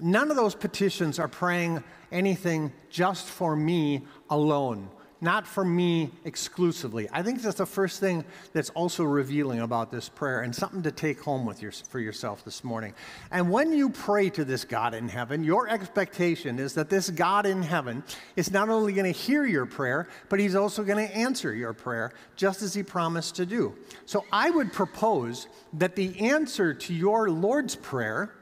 None 0.00 0.30
of 0.30 0.36
those 0.36 0.54
petitions 0.54 1.18
are 1.18 1.28
praying 1.28 1.84
anything 2.10 2.72
just 2.90 3.26
for 3.26 3.54
me 3.54 4.02
alone 4.30 4.88
not 5.22 5.46
for 5.46 5.64
me 5.64 6.10
exclusively. 6.24 7.08
I 7.12 7.22
think 7.22 7.40
that's 7.40 7.56
the 7.56 7.64
first 7.64 8.00
thing 8.00 8.24
that's 8.52 8.70
also 8.70 9.04
revealing 9.04 9.60
about 9.60 9.92
this 9.92 10.08
prayer 10.08 10.42
and 10.42 10.54
something 10.54 10.82
to 10.82 10.90
take 10.90 11.20
home 11.20 11.46
with 11.46 11.62
your, 11.62 11.70
for 11.70 12.00
yourself 12.00 12.44
this 12.44 12.64
morning. 12.64 12.92
And 13.30 13.50
when 13.50 13.72
you 13.72 13.88
pray 13.88 14.30
to 14.30 14.44
this 14.44 14.64
God 14.64 14.94
in 14.94 15.08
heaven, 15.08 15.44
your 15.44 15.68
expectation 15.68 16.58
is 16.58 16.74
that 16.74 16.90
this 16.90 17.08
God 17.08 17.46
in 17.46 17.62
heaven 17.62 18.02
is 18.34 18.50
not 18.50 18.68
only 18.68 18.92
going 18.92 19.10
to 19.10 19.18
hear 19.18 19.46
your 19.46 19.64
prayer, 19.64 20.08
but 20.28 20.40
he's 20.40 20.56
also 20.56 20.82
going 20.82 21.06
to 21.06 21.16
answer 21.16 21.54
your 21.54 21.72
prayer 21.72 22.12
just 22.34 22.60
as 22.60 22.74
he 22.74 22.82
promised 22.82 23.36
to 23.36 23.46
do. 23.46 23.74
So 24.06 24.24
I 24.32 24.50
would 24.50 24.72
propose 24.72 25.46
that 25.74 25.94
the 25.94 26.18
answer 26.18 26.74
to 26.74 26.92
your 26.92 27.30
Lord's 27.30 27.76
prayer 27.76 28.34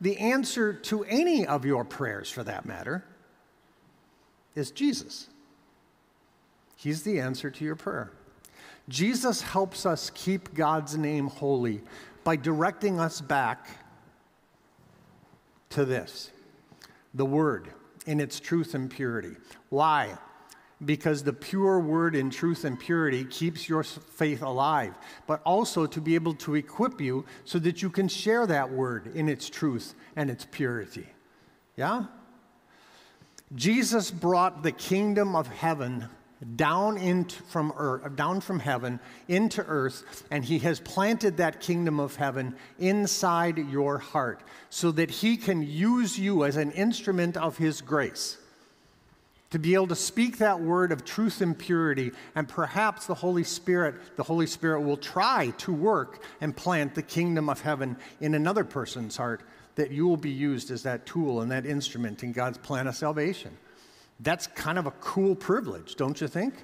The 0.00 0.18
answer 0.18 0.74
to 0.74 1.04
any 1.04 1.46
of 1.46 1.64
your 1.64 1.84
prayers, 1.84 2.30
for 2.30 2.44
that 2.44 2.66
matter, 2.66 3.04
is 4.54 4.70
Jesus. 4.70 5.28
He's 6.76 7.02
the 7.02 7.18
answer 7.18 7.50
to 7.50 7.64
your 7.64 7.74
prayer. 7.74 8.12
Jesus 8.88 9.40
helps 9.40 9.84
us 9.84 10.10
keep 10.14 10.54
God's 10.54 10.96
name 10.96 11.26
holy 11.26 11.82
by 12.22 12.36
directing 12.36 13.00
us 13.00 13.20
back 13.20 13.66
to 15.70 15.84
this 15.84 16.30
the 17.14 17.26
Word 17.26 17.68
in 18.06 18.20
its 18.20 18.38
truth 18.38 18.74
and 18.74 18.90
purity. 18.90 19.36
Why? 19.70 20.16
Because 20.84 21.22
the 21.22 21.32
pure 21.32 21.80
Word 21.80 22.14
in 22.14 22.30
truth 22.30 22.64
and 22.64 22.78
purity 22.78 23.24
keeps 23.24 23.68
your 23.68 23.82
faith 23.82 24.42
alive, 24.42 24.94
but 25.26 25.40
also 25.44 25.86
to 25.86 26.00
be 26.00 26.14
able 26.14 26.34
to 26.34 26.54
equip 26.54 27.00
you 27.00 27.24
so 27.44 27.58
that 27.60 27.80
you 27.80 27.88
can 27.88 28.06
share 28.06 28.46
that 28.46 28.70
Word 28.70 29.16
in 29.16 29.28
its 29.28 29.48
truth 29.48 29.94
and 30.14 30.30
its 30.30 30.46
purity. 30.50 31.06
Yeah? 31.76 32.04
Jesus 33.54 34.10
brought 34.10 34.62
the 34.62 34.72
kingdom 34.72 35.34
of 35.34 35.46
heaven 35.46 36.08
down, 36.56 36.98
into, 36.98 37.42
from 37.44 37.72
earth, 37.76 38.14
down 38.14 38.40
from 38.40 38.58
heaven 38.58 39.00
into 39.28 39.64
earth, 39.64 40.24
and 40.30 40.44
he 40.44 40.58
has 40.60 40.80
planted 40.80 41.38
that 41.38 41.60
kingdom 41.60 41.98
of 41.98 42.16
heaven 42.16 42.54
inside 42.78 43.58
your 43.70 43.98
heart 43.98 44.42
so 44.68 44.90
that 44.92 45.10
he 45.10 45.36
can 45.36 45.62
use 45.62 46.18
you 46.18 46.44
as 46.44 46.56
an 46.56 46.72
instrument 46.72 47.36
of 47.36 47.56
his 47.56 47.80
grace 47.80 48.36
to 49.50 49.58
be 49.58 49.74
able 49.74 49.86
to 49.86 49.96
speak 49.96 50.38
that 50.38 50.60
word 50.60 50.92
of 50.92 51.04
truth 51.04 51.40
and 51.40 51.58
purity. 51.58 52.10
And 52.34 52.48
perhaps 52.48 53.06
the 53.06 53.14
holy 53.14 53.44
spirit 53.44 53.94
the 54.16 54.22
holy 54.22 54.46
spirit 54.46 54.80
will 54.80 54.96
try 54.96 55.52
to 55.58 55.72
work 55.72 56.22
and 56.40 56.54
plant 56.54 56.94
the 56.94 57.02
kingdom 57.02 57.48
of 57.48 57.60
heaven 57.60 57.96
in 58.20 58.34
another 58.34 58.64
person's 58.64 59.16
heart 59.16 59.42
that 59.76 59.90
you 59.90 60.08
will 60.08 60.16
be 60.16 60.30
used 60.30 60.70
as 60.70 60.82
that 60.82 61.06
tool 61.06 61.42
and 61.42 61.50
that 61.50 61.66
instrument 61.66 62.22
in 62.22 62.32
god's 62.32 62.58
plan 62.58 62.86
of 62.86 62.96
salvation 62.96 63.56
that's 64.20 64.46
kind 64.46 64.78
of 64.78 64.86
a 64.86 64.90
cool 64.92 65.34
privilege, 65.34 65.96
don't 65.96 66.20
you 66.20 66.28
think? 66.28 66.54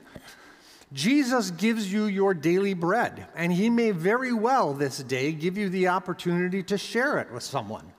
Jesus 0.92 1.50
gives 1.50 1.90
you 1.90 2.04
your 2.04 2.35
daily 2.35 2.75
bread, 2.75 3.26
and 3.35 3.52
He 3.52 3.71
may 3.71 3.92
very 3.92 4.32
well 4.32 4.75
this 4.75 4.99
day 4.99 5.32
give 5.32 5.56
you 5.56 5.68
the 5.68 5.88
opportunity 5.88 6.62
to 6.64 6.76
share 6.76 7.18
it 7.18 7.32
with 7.32 7.42
someone. 7.42 7.92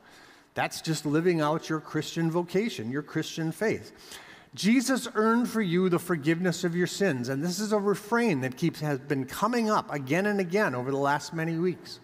That's 0.53 0.81
just 0.81 1.05
living 1.05 1.41
out 1.41 1.69
your 1.69 1.79
Christian 1.79 2.29
vocation, 2.29 2.91
your 2.91 3.01
Christian 3.01 3.51
faith. 3.51 3.91
Jesus 4.53 5.07
earned 5.15 5.49
for 5.49 5.61
you 5.63 5.89
the 5.89 5.97
forgiveness 5.97 6.63
of 6.63 6.75
your 6.75 6.85
sins, 6.85 7.29
and 7.29 7.43
this 7.43 7.59
is 7.59 7.71
a 7.71 7.79
refrain 7.79 8.41
that 8.41 8.55
keeps 8.55 8.79
has 8.81 8.99
been 8.99 9.25
coming 9.25 9.71
up 9.71 9.91
again 9.91 10.27
and 10.27 10.39
again 10.39 10.75
over 10.75 10.91
the 10.91 10.97
last 10.97 11.33
many 11.33 11.57
weeks. 11.57 11.99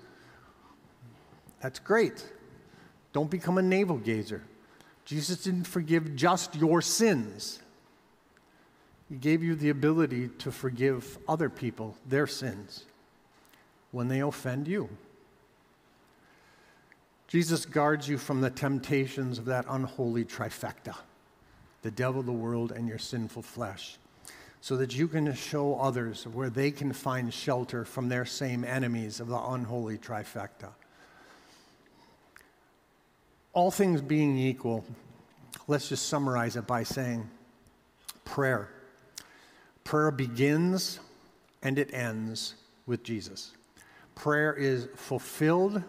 That's 1.62 1.78
great. 1.78 2.26
Don't 3.14 3.30
become 3.30 3.60
a 3.60 3.62
navel 3.62 3.98
gazer. 3.98 4.44
Jesus 5.10 5.42
didn't 5.42 5.64
forgive 5.64 6.16
just 6.16 6.56
your 6.56 6.84
sins. 6.84 7.58
He 9.10 9.16
gave 9.16 9.42
you 9.42 9.56
the 9.56 9.72
ability 9.72 10.30
to 10.38 10.52
forgive 10.52 11.18
other 11.28 11.50
people 11.50 11.98
their 12.06 12.28
sins 12.28 12.86
when 13.90 14.08
they 14.08 14.20
offend 14.20 14.68
you. 14.68 14.88
Jesus 17.28 17.66
guards 17.66 18.08
you 18.08 18.20
from 18.20 18.42
the 18.42 18.52
temptations 18.52 19.40
of 19.40 19.46
that 19.46 19.66
unholy 19.68 20.26
trifecta 20.26 20.96
the 21.82 21.90
devil, 21.90 22.22
the 22.22 22.32
world, 22.32 22.72
and 22.72 22.88
your 22.88 23.00
sinful 23.00 23.42
flesh, 23.42 23.98
so 24.62 24.78
that 24.78 24.96
you 24.96 25.08
can 25.08 25.34
show 25.34 25.80
others 25.80 26.28
where 26.28 26.52
they 26.52 26.70
can 26.70 26.94
find 26.94 27.34
shelter 27.34 27.84
from 27.84 28.10
their 28.10 28.26
same 28.26 28.64
enemies 28.64 29.20
of 29.20 29.28
the 29.28 29.40
unholy 29.40 29.98
trifecta. 29.98 30.70
All 33.60 33.72
things 33.72 34.02
being 34.02 34.38
equal, 34.38 34.86
let's 35.68 35.90
just 35.90 36.08
summarize 36.08 36.56
it 36.56 36.66
by 36.66 36.84
saying 36.84 37.30
prayer. 38.24 38.70
Prayer 39.84 40.12
begins 40.12 41.02
and 41.62 41.78
it 41.78 41.94
ends 41.94 42.56
with 42.86 43.04
Jesus. 43.04 43.52
Prayer 44.16 44.54
is 44.54 44.88
fulfilled 44.96 45.84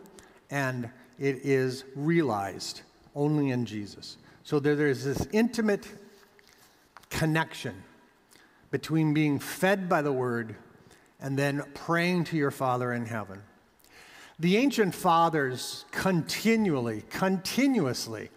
and 0.51 0.91
it 1.21 1.45
is 1.45 1.85
realized 1.95 2.81
only 3.15 3.51
in 3.51 3.65
Jesus. 3.65 4.17
So 4.43 4.59
there 4.59 4.89
is 4.89 5.05
this 5.05 5.29
intimate 5.31 5.87
connection 7.09 7.85
between 8.73 9.15
being 9.15 9.39
fed 9.39 9.89
by 9.89 10.03
the 10.03 10.13
Word 10.13 10.57
and 11.21 11.39
then 11.39 11.63
praying 11.75 12.25
to 12.25 12.37
your 12.37 12.51
Father 12.51 12.93
in 12.93 13.07
heaven. 13.07 13.41
The 14.41 14.57
ancient 14.57 14.95
fathers 14.95 15.85
continually, 15.91 17.05
continuously 17.11 18.31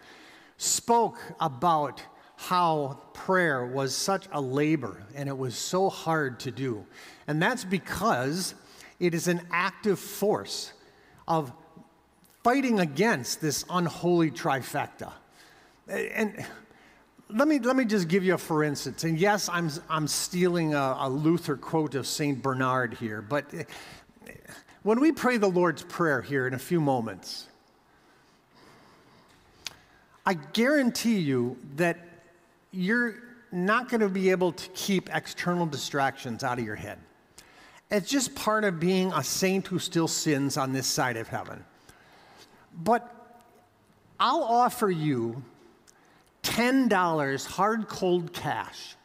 spoke 0.58 1.16
about 1.40 2.02
how 2.36 2.98
prayer 3.14 3.64
was 3.64 3.94
such 3.94 4.28
a 4.30 4.38
labor 4.38 5.02
and 5.14 5.30
it 5.30 5.38
was 5.38 5.56
so 5.56 5.88
hard 5.88 6.40
to 6.40 6.50
do. 6.50 6.84
And 7.26 7.40
that's 7.40 7.64
because 7.64 8.54
it 9.00 9.14
is 9.14 9.28
an 9.28 9.46
active 9.50 9.98
force 9.98 10.74
of 11.26 11.50
fighting 12.42 12.80
against 12.80 13.40
this 13.40 13.64
unholy 13.70 14.30
trifecta. 14.30 15.10
And 15.88 16.44
let 17.30 17.48
me, 17.48 17.58
let 17.60 17.76
me 17.76 17.86
just 17.86 18.08
give 18.08 18.24
you 18.24 18.34
a 18.34 18.38
for 18.38 18.62
instance. 18.62 19.04
And 19.04 19.18
yes, 19.18 19.48
I'm, 19.48 19.70
I'm 19.88 20.06
stealing 20.06 20.74
a, 20.74 20.96
a 20.98 21.08
Luther 21.08 21.56
quote 21.56 21.94
of 21.94 22.06
St. 22.06 22.42
Bernard 22.42 22.92
here, 22.92 23.22
but 23.22 23.46
when 24.84 25.00
we 25.00 25.10
pray 25.10 25.38
the 25.38 25.48
Lord's 25.48 25.82
Prayer 25.82 26.22
here 26.22 26.46
in 26.46 26.54
a 26.54 26.58
few 26.58 26.80
moments, 26.80 27.48
I 30.24 30.34
guarantee 30.34 31.18
you 31.18 31.56
that 31.76 31.98
you're 32.70 33.16
not 33.50 33.88
going 33.88 34.02
to 34.02 34.08
be 34.08 34.30
able 34.30 34.52
to 34.52 34.68
keep 34.70 35.14
external 35.14 35.66
distractions 35.66 36.44
out 36.44 36.58
of 36.58 36.64
your 36.64 36.74
head. 36.76 36.98
It's 37.90 38.08
just 38.08 38.34
part 38.34 38.64
of 38.64 38.78
being 38.78 39.12
a 39.12 39.24
saint 39.24 39.66
who 39.66 39.78
still 39.78 40.08
sins 40.08 40.56
on 40.56 40.72
this 40.72 40.86
side 40.86 41.16
of 41.16 41.28
heaven. 41.28 41.64
But 42.76 43.10
I'll 44.20 44.42
offer 44.42 44.90
you 44.90 45.42
$10 46.42 47.46
hard 47.46 47.88
cold 47.88 48.32
cash 48.32 48.96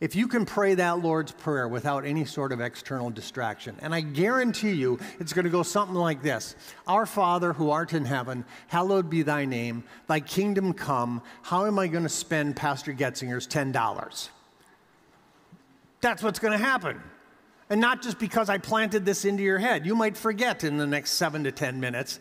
if 0.00 0.16
you 0.16 0.26
can 0.28 0.46
pray 0.46 0.74
that 0.74 1.00
Lord's 1.00 1.32
Prayer 1.32 1.68
without 1.68 2.06
any 2.06 2.24
sort 2.24 2.52
of 2.52 2.60
external 2.60 3.10
distraction, 3.10 3.76
and 3.82 3.94
I 3.94 4.00
guarantee 4.00 4.72
you 4.72 4.98
it's 5.18 5.34
going 5.34 5.44
to 5.44 5.50
go 5.50 5.62
something 5.62 5.94
like 5.94 6.22
this 6.22 6.56
Our 6.86 7.04
Father 7.04 7.52
who 7.52 7.70
art 7.70 7.92
in 7.92 8.06
heaven, 8.06 8.44
hallowed 8.68 9.10
be 9.10 9.22
thy 9.22 9.44
name, 9.44 9.84
thy 10.06 10.20
kingdom 10.20 10.72
come. 10.72 11.22
How 11.42 11.66
am 11.66 11.78
I 11.78 11.86
going 11.86 12.04
to 12.04 12.08
spend 12.08 12.56
Pastor 12.56 12.94
Getzinger's 12.94 13.46
$10? 13.46 14.28
That's 16.00 16.22
what's 16.22 16.38
going 16.38 16.58
to 16.58 16.64
happen. 16.64 17.00
And 17.68 17.80
not 17.80 18.02
just 18.02 18.18
because 18.18 18.48
I 18.48 18.58
planted 18.58 19.04
this 19.04 19.24
into 19.24 19.44
your 19.44 19.58
head. 19.58 19.86
You 19.86 19.94
might 19.94 20.16
forget 20.16 20.64
in 20.64 20.76
the 20.76 20.86
next 20.86 21.12
seven 21.12 21.44
to 21.44 21.52
10 21.52 21.78
minutes 21.78 22.18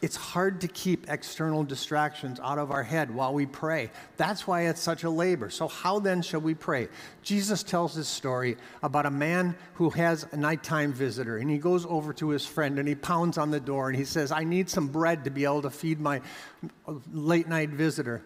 it's 0.00 0.16
hard 0.16 0.60
to 0.60 0.68
keep 0.68 1.10
external 1.10 1.64
distractions 1.64 2.38
out 2.40 2.58
of 2.58 2.70
our 2.70 2.84
head 2.84 3.12
while 3.12 3.34
we 3.34 3.46
pray. 3.46 3.90
That's 4.16 4.46
why 4.46 4.62
it's 4.68 4.80
such 4.80 5.02
a 5.02 5.10
labor. 5.10 5.50
So, 5.50 5.66
how 5.66 5.98
then 5.98 6.22
shall 6.22 6.40
we 6.40 6.54
pray? 6.54 6.88
Jesus 7.22 7.62
tells 7.62 7.94
this 7.96 8.08
story 8.08 8.56
about 8.82 9.06
a 9.06 9.10
man 9.10 9.56
who 9.74 9.90
has 9.90 10.26
a 10.30 10.36
nighttime 10.36 10.92
visitor, 10.92 11.38
and 11.38 11.50
he 11.50 11.58
goes 11.58 11.84
over 11.84 12.12
to 12.14 12.28
his 12.28 12.46
friend 12.46 12.78
and 12.78 12.86
he 12.86 12.94
pounds 12.94 13.38
on 13.38 13.50
the 13.50 13.60
door 13.60 13.88
and 13.88 13.96
he 13.96 14.04
says, 14.04 14.30
I 14.30 14.44
need 14.44 14.70
some 14.70 14.88
bread 14.88 15.24
to 15.24 15.30
be 15.30 15.44
able 15.44 15.62
to 15.62 15.70
feed 15.70 15.98
my 15.98 16.20
late 17.12 17.48
night 17.48 17.70
visitor. 17.70 18.22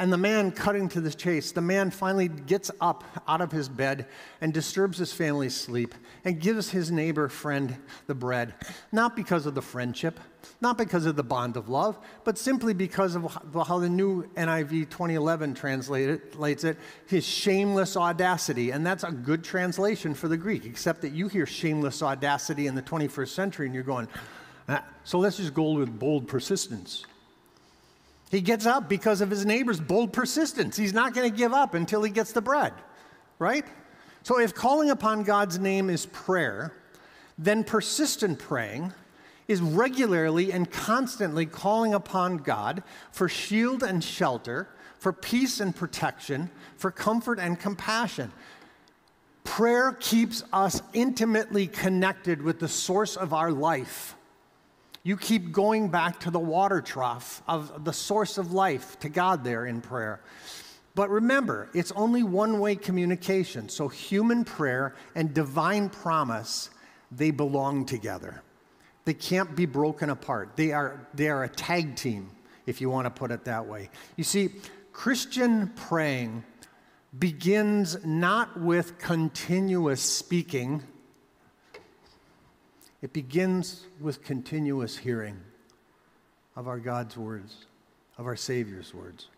And 0.00 0.10
the 0.10 0.16
man, 0.16 0.50
cutting 0.50 0.88
to 0.90 1.00
the 1.02 1.12
chase, 1.12 1.52
the 1.52 1.60
man 1.60 1.90
finally 1.90 2.28
gets 2.28 2.70
up 2.80 3.04
out 3.28 3.42
of 3.42 3.52
his 3.52 3.68
bed 3.68 4.06
and 4.40 4.50
disturbs 4.50 4.96
his 4.96 5.12
family's 5.12 5.54
sleep 5.54 5.94
and 6.24 6.40
gives 6.40 6.70
his 6.70 6.90
neighbor 6.90 7.28
friend 7.28 7.76
the 8.06 8.14
bread, 8.14 8.54
not 8.92 9.14
because 9.14 9.44
of 9.44 9.54
the 9.54 9.60
friendship, 9.60 10.18
not 10.62 10.78
because 10.78 11.04
of 11.04 11.16
the 11.16 11.22
bond 11.22 11.58
of 11.58 11.68
love, 11.68 11.98
but 12.24 12.38
simply 12.38 12.72
because 12.72 13.14
of 13.14 13.30
how 13.66 13.78
the 13.78 13.90
new 13.90 14.22
NIV 14.38 14.88
2011 14.88 15.52
translates 15.52 16.64
it, 16.64 16.78
his 17.06 17.26
shameless 17.26 17.94
audacity. 17.94 18.70
And 18.70 18.86
that's 18.86 19.04
a 19.04 19.12
good 19.12 19.44
translation 19.44 20.14
for 20.14 20.28
the 20.28 20.38
Greek, 20.38 20.64
except 20.64 21.02
that 21.02 21.12
you 21.12 21.28
hear 21.28 21.44
shameless 21.44 22.02
audacity 22.02 22.68
in 22.68 22.74
the 22.74 22.82
21st 22.82 23.28
century 23.28 23.66
and 23.66 23.74
you're 23.74 23.84
going, 23.84 24.08
ah, 24.66 24.82
so 25.04 25.18
let's 25.18 25.36
just 25.36 25.52
go 25.52 25.72
with 25.72 25.98
bold 25.98 26.26
persistence. 26.26 27.04
He 28.30 28.40
gets 28.40 28.64
up 28.64 28.88
because 28.88 29.20
of 29.20 29.28
his 29.28 29.44
neighbor's 29.44 29.80
bold 29.80 30.12
persistence. 30.12 30.76
He's 30.76 30.94
not 30.94 31.14
going 31.14 31.28
to 31.28 31.36
give 31.36 31.52
up 31.52 31.74
until 31.74 32.02
he 32.02 32.12
gets 32.12 32.30
the 32.30 32.40
bread, 32.40 32.72
right? 33.40 33.66
So 34.22 34.38
if 34.38 34.54
calling 34.54 34.90
upon 34.90 35.24
God's 35.24 35.58
name 35.58 35.90
is 35.90 36.06
prayer, 36.06 36.72
then 37.36 37.64
persistent 37.64 38.38
praying 38.38 38.92
is 39.48 39.60
regularly 39.60 40.52
and 40.52 40.70
constantly 40.70 41.44
calling 41.44 41.92
upon 41.92 42.36
God 42.36 42.84
for 43.10 43.28
shield 43.28 43.82
and 43.82 44.02
shelter, 44.02 44.68
for 45.00 45.12
peace 45.12 45.58
and 45.58 45.74
protection, 45.74 46.50
for 46.76 46.92
comfort 46.92 47.40
and 47.40 47.58
compassion. 47.58 48.30
Prayer 49.42 49.90
keeps 49.98 50.44
us 50.52 50.82
intimately 50.92 51.66
connected 51.66 52.42
with 52.42 52.60
the 52.60 52.68
source 52.68 53.16
of 53.16 53.32
our 53.32 53.50
life 53.50 54.14
You 55.02 55.16
keep 55.16 55.52
going 55.52 55.88
back 55.88 56.20
to 56.20 56.30
the 56.30 56.38
water 56.38 56.80
trough 56.80 57.42
of 57.48 57.84
the 57.84 57.92
source 57.92 58.36
of 58.36 58.52
life, 58.52 58.98
to 59.00 59.08
God 59.08 59.44
there 59.44 59.64
in 59.64 59.80
prayer. 59.80 60.20
But 60.94 61.08
remember, 61.08 61.70
it's 61.72 61.92
only 61.92 62.22
one 62.22 62.58
way 62.58 62.76
communication. 62.76 63.68
So 63.68 63.88
human 63.88 64.44
prayer 64.44 64.94
and 65.14 65.32
divine 65.32 65.88
promise, 65.88 66.70
they 67.10 67.30
belong 67.30 67.86
together. 67.86 68.42
They 69.04 69.14
can't 69.14 69.56
be 69.56 69.66
broken 69.66 70.10
apart. 70.10 70.56
They 70.56 70.72
are, 70.72 71.06
they 71.14 71.28
are 71.28 71.44
a 71.44 71.48
tag 71.48 71.96
team, 71.96 72.30
if 72.66 72.80
you 72.80 72.90
want 72.90 73.06
to 73.06 73.10
put 73.10 73.30
it 73.30 73.44
that 73.44 73.66
way. 73.66 73.88
You 74.16 74.24
see, 74.24 74.50
Christian 74.92 75.68
praying 75.68 76.44
begins 77.18 78.04
not 78.04 78.60
with 78.60 78.98
continuous 78.98 80.02
speaking, 80.02 80.82
it 83.02 83.12
begins 83.12 83.86
with 84.00 84.22
continuous 84.22 84.96
hearing 84.96 85.40
of 86.56 86.68
our 86.68 86.78
God's 86.78 87.16
words, 87.16 87.66
of 88.18 88.26
our 88.26 88.36
Savior's 88.36 88.92
words. 88.92 89.28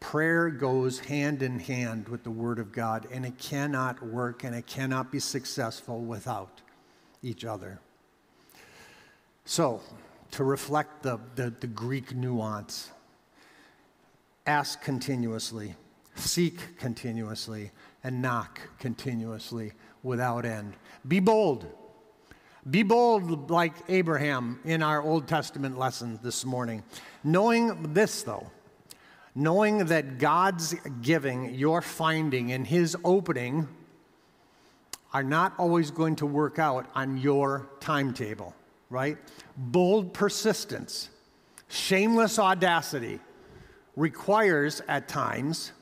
Prayer 0.00 0.48
goes 0.48 0.98
hand 0.98 1.42
in 1.42 1.60
hand 1.60 2.08
with 2.08 2.24
the 2.24 2.30
Word 2.30 2.58
of 2.58 2.72
God, 2.72 3.06
and 3.12 3.24
it 3.24 3.38
cannot 3.38 4.02
work 4.02 4.44
and 4.44 4.54
it 4.54 4.66
cannot 4.66 5.12
be 5.12 5.20
successful 5.20 6.00
without 6.00 6.62
each 7.22 7.44
other. 7.44 7.78
So, 9.44 9.82
to 10.32 10.44
reflect 10.44 11.02
the, 11.02 11.20
the, 11.34 11.52
the 11.60 11.66
Greek 11.66 12.14
nuance, 12.14 12.90
ask 14.46 14.80
continuously, 14.80 15.74
seek 16.14 16.78
continuously, 16.78 17.70
and 18.02 18.22
knock 18.22 18.60
continuously 18.78 19.72
without 20.02 20.46
end. 20.46 20.74
Be 21.06 21.20
bold. 21.20 21.66
Be 22.68 22.82
bold 22.82 23.50
like 23.50 23.72
Abraham 23.88 24.60
in 24.64 24.82
our 24.82 25.02
Old 25.02 25.26
Testament 25.26 25.78
lesson 25.78 26.18
this 26.22 26.44
morning. 26.44 26.82
Knowing 27.24 27.94
this, 27.94 28.22
though, 28.22 28.50
knowing 29.34 29.86
that 29.86 30.18
God's 30.18 30.74
giving, 31.00 31.54
your 31.54 31.80
finding, 31.80 32.52
and 32.52 32.66
His 32.66 32.96
opening 33.02 33.66
are 35.14 35.22
not 35.22 35.54
always 35.58 35.90
going 35.90 36.16
to 36.16 36.26
work 36.26 36.58
out 36.58 36.86
on 36.94 37.16
your 37.16 37.66
timetable, 37.80 38.54
right? 38.90 39.16
Bold 39.56 40.12
persistence, 40.12 41.08
shameless 41.68 42.38
audacity 42.38 43.20
requires 43.96 44.82
at 44.86 45.08
times 45.08 45.72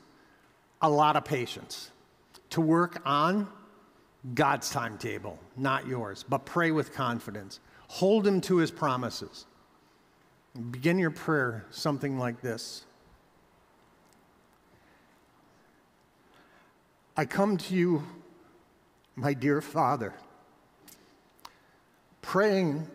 a 0.81 0.89
lot 0.89 1.17
of 1.17 1.25
patience 1.25 1.91
to 2.51 2.61
work 2.61 3.01
on 3.05 3.49
God's 4.33 4.69
timetable, 4.69 5.39
not 5.55 5.87
yours. 5.87 6.25
But 6.27 6.45
pray 6.45 6.71
with 6.71 6.93
confidence. 6.93 7.59
Hold 7.87 8.27
Him 8.27 8.41
to 8.41 8.57
His 8.57 8.71
promises. 8.71 9.45
Begin 10.71 10.99
your 10.99 11.11
prayer 11.11 11.65
something 11.69 12.17
like 12.17 12.41
this 12.41 12.83
I 17.15 17.25
come 17.25 17.57
to 17.57 17.75
you, 17.75 18.03
my 19.15 19.33
dear 19.33 19.61
Father, 19.61 20.13
praying 22.21 22.87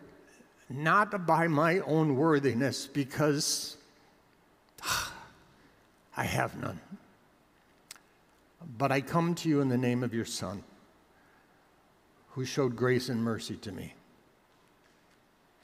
not 0.70 1.26
by 1.26 1.46
my 1.46 1.80
own 1.80 2.16
worthiness, 2.16 2.86
because 2.86 3.76
I 6.16 6.24
have 6.24 6.58
none, 6.60 6.80
but 8.78 8.90
I 8.90 9.00
come 9.00 9.34
to 9.36 9.48
you 9.48 9.60
in 9.60 9.68
the 9.68 9.78
name 9.78 10.02
of 10.02 10.14
your 10.14 10.24
Son 10.24 10.64
who 12.34 12.44
showed 12.44 12.74
grace 12.74 13.08
and 13.08 13.22
mercy 13.22 13.56
to 13.56 13.70
me. 13.70 13.94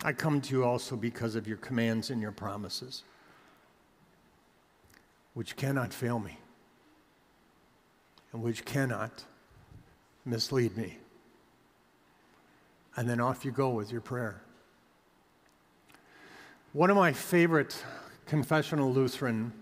I 0.04 0.12
come 0.12 0.40
to 0.40 0.54
you 0.54 0.64
also 0.64 0.94
because 0.94 1.34
of 1.34 1.48
your 1.48 1.56
commands 1.56 2.10
and 2.10 2.22
your 2.22 2.30
promises, 2.30 3.02
which 5.34 5.56
cannot 5.56 5.92
fail 5.92 6.20
me 6.20 6.38
and 8.32 8.40
which 8.40 8.64
cannot 8.64 9.24
mislead 10.24 10.76
me. 10.76 10.98
And 12.96 13.08
then 13.08 13.20
off 13.20 13.44
you 13.44 13.50
go 13.50 13.70
with 13.70 13.90
your 13.90 14.00
prayer. 14.00 14.40
One 16.72 16.88
of 16.88 16.96
my 16.96 17.12
favorite 17.12 17.82
confessional 18.26 18.92
Lutheran 18.92 19.52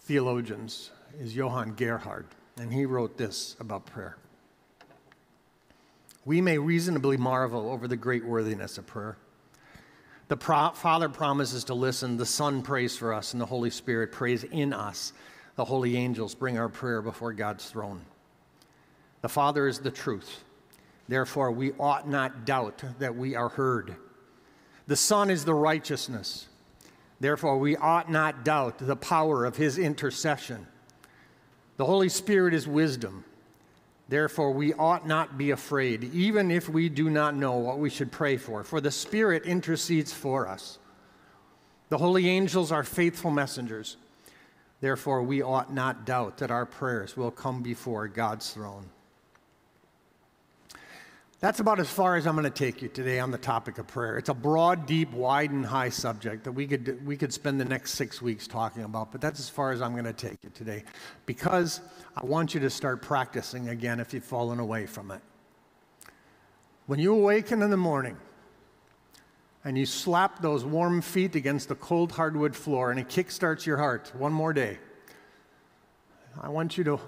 theologians 0.00 0.90
is 1.20 1.36
Johann 1.36 1.74
Gerhard, 1.74 2.26
and 2.56 2.72
he 2.72 2.84
wrote 2.84 3.16
this 3.16 3.54
about 3.60 3.86
prayer 3.86 4.16
we 6.24 6.40
may 6.40 6.58
reasonably 6.58 7.16
marvel 7.16 7.70
over 7.70 7.86
the 7.86 7.96
great 7.96 8.24
worthiness 8.24 8.78
of 8.78 8.86
prayer. 8.86 9.16
The 10.28 10.36
pro- 10.36 10.70
Father 10.70 11.08
promises 11.08 11.64
to 11.64 11.74
listen, 11.74 12.16
the 12.16 12.26
Son 12.26 12.62
prays 12.62 12.96
for 12.96 13.12
us, 13.12 13.32
and 13.32 13.40
the 13.40 13.46
Holy 13.46 13.70
Spirit 13.70 14.10
prays 14.10 14.44
in 14.44 14.72
us. 14.72 15.12
The 15.56 15.64
holy 15.64 15.96
angels 15.96 16.34
bring 16.34 16.58
our 16.58 16.68
prayer 16.68 17.02
before 17.02 17.32
God's 17.32 17.68
throne. 17.68 18.00
The 19.20 19.28
Father 19.28 19.68
is 19.68 19.78
the 19.78 19.90
truth. 19.90 20.44
Therefore, 21.08 21.52
we 21.52 21.72
ought 21.78 22.08
not 22.08 22.46
doubt 22.46 22.82
that 22.98 23.14
we 23.14 23.36
are 23.36 23.50
heard. 23.50 23.96
The 24.86 24.96
Son 24.96 25.30
is 25.30 25.44
the 25.44 25.54
righteousness. 25.54 26.48
Therefore, 27.20 27.58
we 27.58 27.76
ought 27.76 28.10
not 28.10 28.44
doubt 28.44 28.78
the 28.78 28.96
power 28.96 29.44
of 29.44 29.56
his 29.56 29.78
intercession. 29.78 30.66
The 31.76 31.84
Holy 31.84 32.08
Spirit 32.08 32.54
is 32.54 32.66
wisdom. 32.66 33.24
Therefore, 34.08 34.52
we 34.52 34.74
ought 34.74 35.06
not 35.06 35.38
be 35.38 35.50
afraid, 35.50 36.04
even 36.12 36.50
if 36.50 36.68
we 36.68 36.88
do 36.88 37.08
not 37.08 37.34
know 37.34 37.56
what 37.56 37.78
we 37.78 37.88
should 37.88 38.12
pray 38.12 38.36
for, 38.36 38.62
for 38.62 38.80
the 38.80 38.90
Spirit 38.90 39.44
intercedes 39.44 40.12
for 40.12 40.46
us. 40.46 40.78
The 41.88 41.98
holy 41.98 42.28
angels 42.28 42.70
are 42.70 42.84
faithful 42.84 43.30
messengers. 43.30 43.96
Therefore, 44.80 45.22
we 45.22 45.40
ought 45.40 45.72
not 45.72 46.04
doubt 46.04 46.38
that 46.38 46.50
our 46.50 46.66
prayers 46.66 47.16
will 47.16 47.30
come 47.30 47.62
before 47.62 48.08
God's 48.08 48.50
throne. 48.50 48.90
That's 51.40 51.60
about 51.60 51.78
as 51.78 51.90
far 51.90 52.16
as 52.16 52.26
I'm 52.26 52.34
going 52.34 52.44
to 52.44 52.50
take 52.50 52.80
you 52.80 52.88
today 52.88 53.18
on 53.18 53.30
the 53.30 53.38
topic 53.38 53.78
of 53.78 53.86
prayer. 53.86 54.16
It's 54.16 54.28
a 54.28 54.34
broad, 54.34 54.86
deep, 54.86 55.12
wide, 55.12 55.50
and 55.50 55.66
high 55.66 55.88
subject 55.90 56.44
that 56.44 56.52
we 56.52 56.66
could, 56.66 57.04
we 57.04 57.16
could 57.16 57.32
spend 57.32 57.60
the 57.60 57.64
next 57.64 57.92
six 57.92 58.22
weeks 58.22 58.46
talking 58.46 58.82
about, 58.84 59.12
but 59.12 59.20
that's 59.20 59.40
as 59.40 59.48
far 59.48 59.72
as 59.72 59.82
I'm 59.82 59.92
going 59.92 60.04
to 60.04 60.12
take 60.12 60.38
you 60.42 60.50
today 60.54 60.84
because 61.26 61.80
I 62.16 62.24
want 62.24 62.54
you 62.54 62.60
to 62.60 62.70
start 62.70 63.02
practicing 63.02 63.68
again 63.68 64.00
if 64.00 64.14
you've 64.14 64.24
fallen 64.24 64.58
away 64.58 64.86
from 64.86 65.10
it. 65.10 65.20
When 66.86 66.98
you 66.98 67.14
awaken 67.14 67.62
in 67.62 67.70
the 67.70 67.76
morning 67.76 68.16
and 69.64 69.76
you 69.76 69.86
slap 69.86 70.40
those 70.40 70.64
warm 70.64 71.00
feet 71.00 71.34
against 71.34 71.68
the 71.68 71.74
cold 71.74 72.12
hardwood 72.12 72.54
floor 72.54 72.90
and 72.90 73.00
it 73.00 73.08
kickstarts 73.08 73.66
your 73.66 73.78
heart 73.78 74.12
one 74.16 74.32
more 74.32 74.52
day, 74.52 74.78
I 76.40 76.48
want 76.48 76.78
you 76.78 76.84
to 76.84 77.00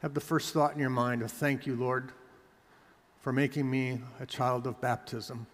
have 0.00 0.14
the 0.14 0.20
first 0.20 0.54
thought 0.54 0.74
in 0.74 0.78
your 0.78 0.90
mind 0.90 1.22
of 1.22 1.30
thank 1.30 1.66
you, 1.66 1.74
Lord 1.76 2.12
for 3.22 3.32
making 3.32 3.70
me 3.70 4.00
a 4.20 4.26
child 4.26 4.66
of 4.66 4.80
baptism 4.80 5.46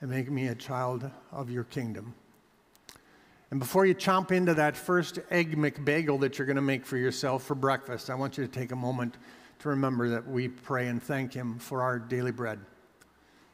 and 0.00 0.10
making 0.10 0.34
me 0.34 0.48
a 0.48 0.54
child 0.54 1.08
of 1.30 1.50
your 1.50 1.64
kingdom. 1.64 2.14
And 3.50 3.60
before 3.60 3.84
you 3.84 3.94
chomp 3.94 4.32
into 4.32 4.54
that 4.54 4.76
first 4.76 5.18
egg 5.30 5.56
McBagel 5.56 6.18
that 6.20 6.38
you're 6.38 6.46
going 6.46 6.56
to 6.56 6.62
make 6.62 6.86
for 6.86 6.96
yourself 6.96 7.44
for 7.44 7.54
breakfast, 7.54 8.08
I 8.08 8.14
want 8.14 8.38
you 8.38 8.46
to 8.46 8.50
take 8.50 8.72
a 8.72 8.76
moment 8.76 9.18
to 9.58 9.68
remember 9.68 10.08
that 10.08 10.26
we 10.26 10.48
pray 10.48 10.88
and 10.88 11.02
thank 11.02 11.34
Him 11.34 11.58
for 11.58 11.82
our 11.82 11.98
daily 11.98 12.32
bread 12.32 12.58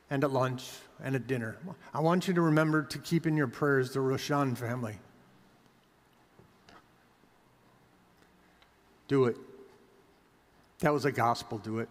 and 0.08 0.22
at 0.22 0.30
lunch 0.30 0.70
and 1.02 1.16
at 1.16 1.26
dinner. 1.26 1.56
I 1.92 2.00
want 2.00 2.28
you 2.28 2.34
to 2.34 2.40
remember 2.40 2.84
to 2.84 2.98
keep 2.98 3.26
in 3.26 3.36
your 3.36 3.48
prayers 3.48 3.92
the 3.92 3.98
Rochon 3.98 4.56
family. 4.56 5.00
Do 9.08 9.24
it. 9.24 9.36
That 10.80 10.92
was 10.92 11.04
a 11.06 11.12
gospel, 11.12 11.58
do 11.58 11.80
it 11.80 11.88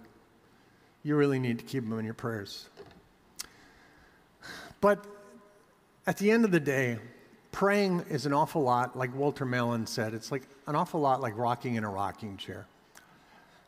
you 1.05 1.15
really 1.15 1.37
need 1.37 1.59
to 1.59 1.63
keep 1.63 1.87
them 1.87 1.97
in 1.99 2.03
your 2.03 2.15
prayers. 2.15 2.67
But 4.81 5.05
at 6.07 6.17
the 6.17 6.31
end 6.31 6.45
of 6.45 6.51
the 6.51 6.59
day, 6.59 6.97
praying 7.51 8.03
is 8.09 8.25
an 8.25 8.33
awful 8.33 8.63
lot, 8.63 8.97
like 8.97 9.15
Walter 9.15 9.45
Malin 9.45 9.85
said, 9.85 10.15
it's 10.15 10.31
like 10.31 10.47
an 10.65 10.75
awful 10.75 10.99
lot 10.99 11.21
like 11.21 11.37
rocking 11.37 11.75
in 11.75 11.83
a 11.83 11.89
rocking 11.89 12.37
chair. 12.37 12.65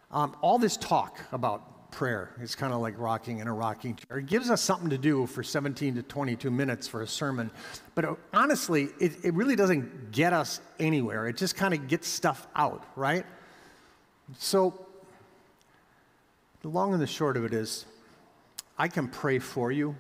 Um, 0.10 0.36
all 0.42 0.58
this 0.58 0.78
talk 0.78 1.20
about 1.32 1.92
prayer 1.92 2.32
is 2.42 2.56
kind 2.56 2.74
of 2.74 2.82
like 2.82 2.98
rocking 2.98 3.38
in 3.38 3.48
a 3.48 3.54
rocking 3.54 3.96
chair. 3.96 4.18
It 4.18 4.26
gives 4.26 4.50
us 4.50 4.62
something 4.62 4.90
to 4.90 4.98
do 4.98 5.28
for 5.28 5.44
17 5.44 5.94
to 5.94 6.02
22 6.02 6.50
minutes 6.50 6.88
for 6.88 7.04
a 7.04 7.08
sermon. 7.08 7.52
But 7.94 8.06
uh, 8.06 8.16
honestly, 8.34 8.90
it, 9.00 9.14
it 9.24 9.36
really 9.36 9.56
doesn't 9.56 10.12
get 10.12 10.34
us 10.34 10.60
anywhere. 10.80 11.28
It 11.28 11.38
just 11.38 11.56
kind 11.56 11.76
of 11.76 11.88
gets 11.88 12.08
stuff 12.08 12.48
out, 12.56 12.84
right? 12.96 13.26
So 14.40 14.87
the 16.68 16.74
long 16.74 16.92
and 16.92 17.02
the 17.02 17.08
short 17.08 17.38
of 17.38 17.46
it 17.46 17.54
is, 17.54 17.86
I 18.78 18.90
can 18.90 19.08
pray 19.08 19.40
for 19.40 19.72
you, 19.72 19.96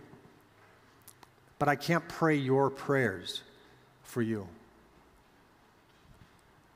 but 1.60 1.70
I 1.70 1.78
can't 1.78 2.06
pray 2.10 2.36
your 2.36 2.70
prayers 2.70 3.42
for 4.04 4.22
you. 4.22 4.50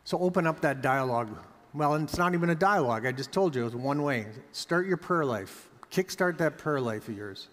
So 0.06 0.18
open 0.20 0.48
up 0.48 0.62
that 0.62 0.82
dialogue. 0.82 1.38
Well, 1.74 1.96
it's 1.96 2.18
not 2.18 2.34
even 2.34 2.50
a 2.52 2.56
dialogue. 2.56 3.06
I 3.06 3.12
just 3.12 3.34
told 3.34 3.54
you 3.54 3.64
it 3.64 3.66
was 3.66 3.76
one 3.76 4.02
way. 4.02 4.28
Start 4.54 4.88
your 4.88 4.96
prayer 4.96 5.26
life. 5.26 5.68
Kickstart 5.92 6.38
that 6.38 6.58
prayer 6.58 6.80
life 6.80 7.10
of 7.10 7.18
yours. 7.18 7.50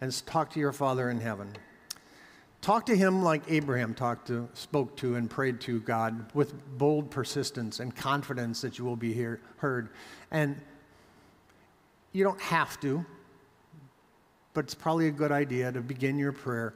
and 0.00 0.26
talk 0.26 0.50
to 0.50 0.60
your 0.60 0.72
Father 0.72 1.10
in 1.10 1.20
heaven. 1.20 1.56
Talk 2.60 2.86
to 2.86 2.96
him 2.96 3.24
like 3.24 3.42
Abraham 3.48 3.94
talked 3.94 4.28
to, 4.28 4.48
spoke 4.54 4.96
to, 4.98 5.16
and 5.16 5.28
prayed 5.28 5.60
to 5.62 5.80
God 5.80 6.32
with 6.34 6.54
bold 6.78 7.10
persistence 7.10 7.80
and 7.80 7.94
confidence 7.96 8.60
that 8.60 8.78
you 8.78 8.84
will 8.84 8.94
be 8.94 9.12
hear, 9.12 9.40
heard. 9.56 9.88
And 10.30 10.60
you 12.12 12.24
don't 12.24 12.40
have 12.40 12.78
to, 12.80 13.04
but 14.54 14.64
it's 14.64 14.74
probably 14.74 15.08
a 15.08 15.12
good 15.12 15.32
idea 15.32 15.72
to 15.72 15.80
begin 15.80 16.18
your 16.18 16.32
prayer 16.32 16.74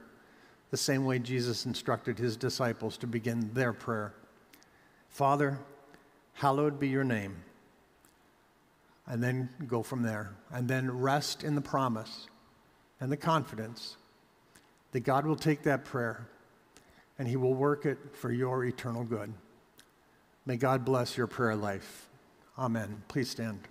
the 0.71 0.77
same 0.77 1.05
way 1.05 1.19
Jesus 1.19 1.65
instructed 1.65 2.17
his 2.19 2.35
disciples 2.35 2.97
to 2.97 3.07
begin 3.07 3.51
their 3.53 3.73
prayer 3.73 4.13
Father, 5.17 5.57
hallowed 6.33 6.79
be 6.79 6.87
your 6.89 7.03
name. 7.03 7.35
And 9.07 9.23
then 9.23 9.49
go 9.65 9.81
from 9.81 10.03
there. 10.03 10.35
And 10.51 10.67
then 10.67 10.91
rest 10.91 11.43
in 11.43 11.55
the 11.55 11.61
promise 11.61 12.27
and 12.99 13.11
the 13.11 13.17
confidence 13.17 13.97
that 14.91 14.99
God 14.99 15.25
will 15.25 15.35
take 15.35 15.63
that 15.63 15.85
prayer 15.85 16.27
and 17.17 17.27
he 17.27 17.35
will 17.35 17.55
work 17.55 17.87
it 17.87 17.97
for 18.13 18.31
your 18.31 18.63
eternal 18.65 19.03
good. 19.03 19.33
May 20.45 20.57
God 20.57 20.85
bless 20.85 21.17
your 21.17 21.25
prayer 21.25 21.55
life. 21.55 22.09
Amen. 22.59 23.01
Please 23.07 23.29
stand. 23.29 23.67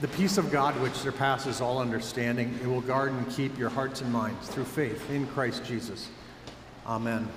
The 0.00 0.08
peace 0.08 0.38
of 0.38 0.50
God, 0.50 0.80
which 0.80 0.94
surpasses 0.94 1.60
all 1.60 1.78
understanding, 1.78 2.58
it 2.62 2.66
will 2.66 2.80
guard 2.80 3.12
and 3.12 3.30
keep 3.30 3.58
your 3.58 3.68
hearts 3.68 4.00
and 4.00 4.10
minds 4.10 4.48
through 4.48 4.64
faith 4.64 5.10
in 5.10 5.26
Christ 5.26 5.62
Jesus. 5.62 6.08
Amen. 6.86 7.28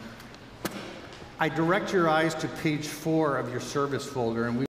I 1.42 1.50
direct 1.50 1.92
your 1.92 2.08
eyes 2.08 2.34
to 2.36 2.48
page 2.48 2.88
four 2.88 3.36
of 3.36 3.52
your 3.52 3.60
service 3.60 4.06
folder, 4.06 4.48
and 4.48 4.58
we 4.58 4.62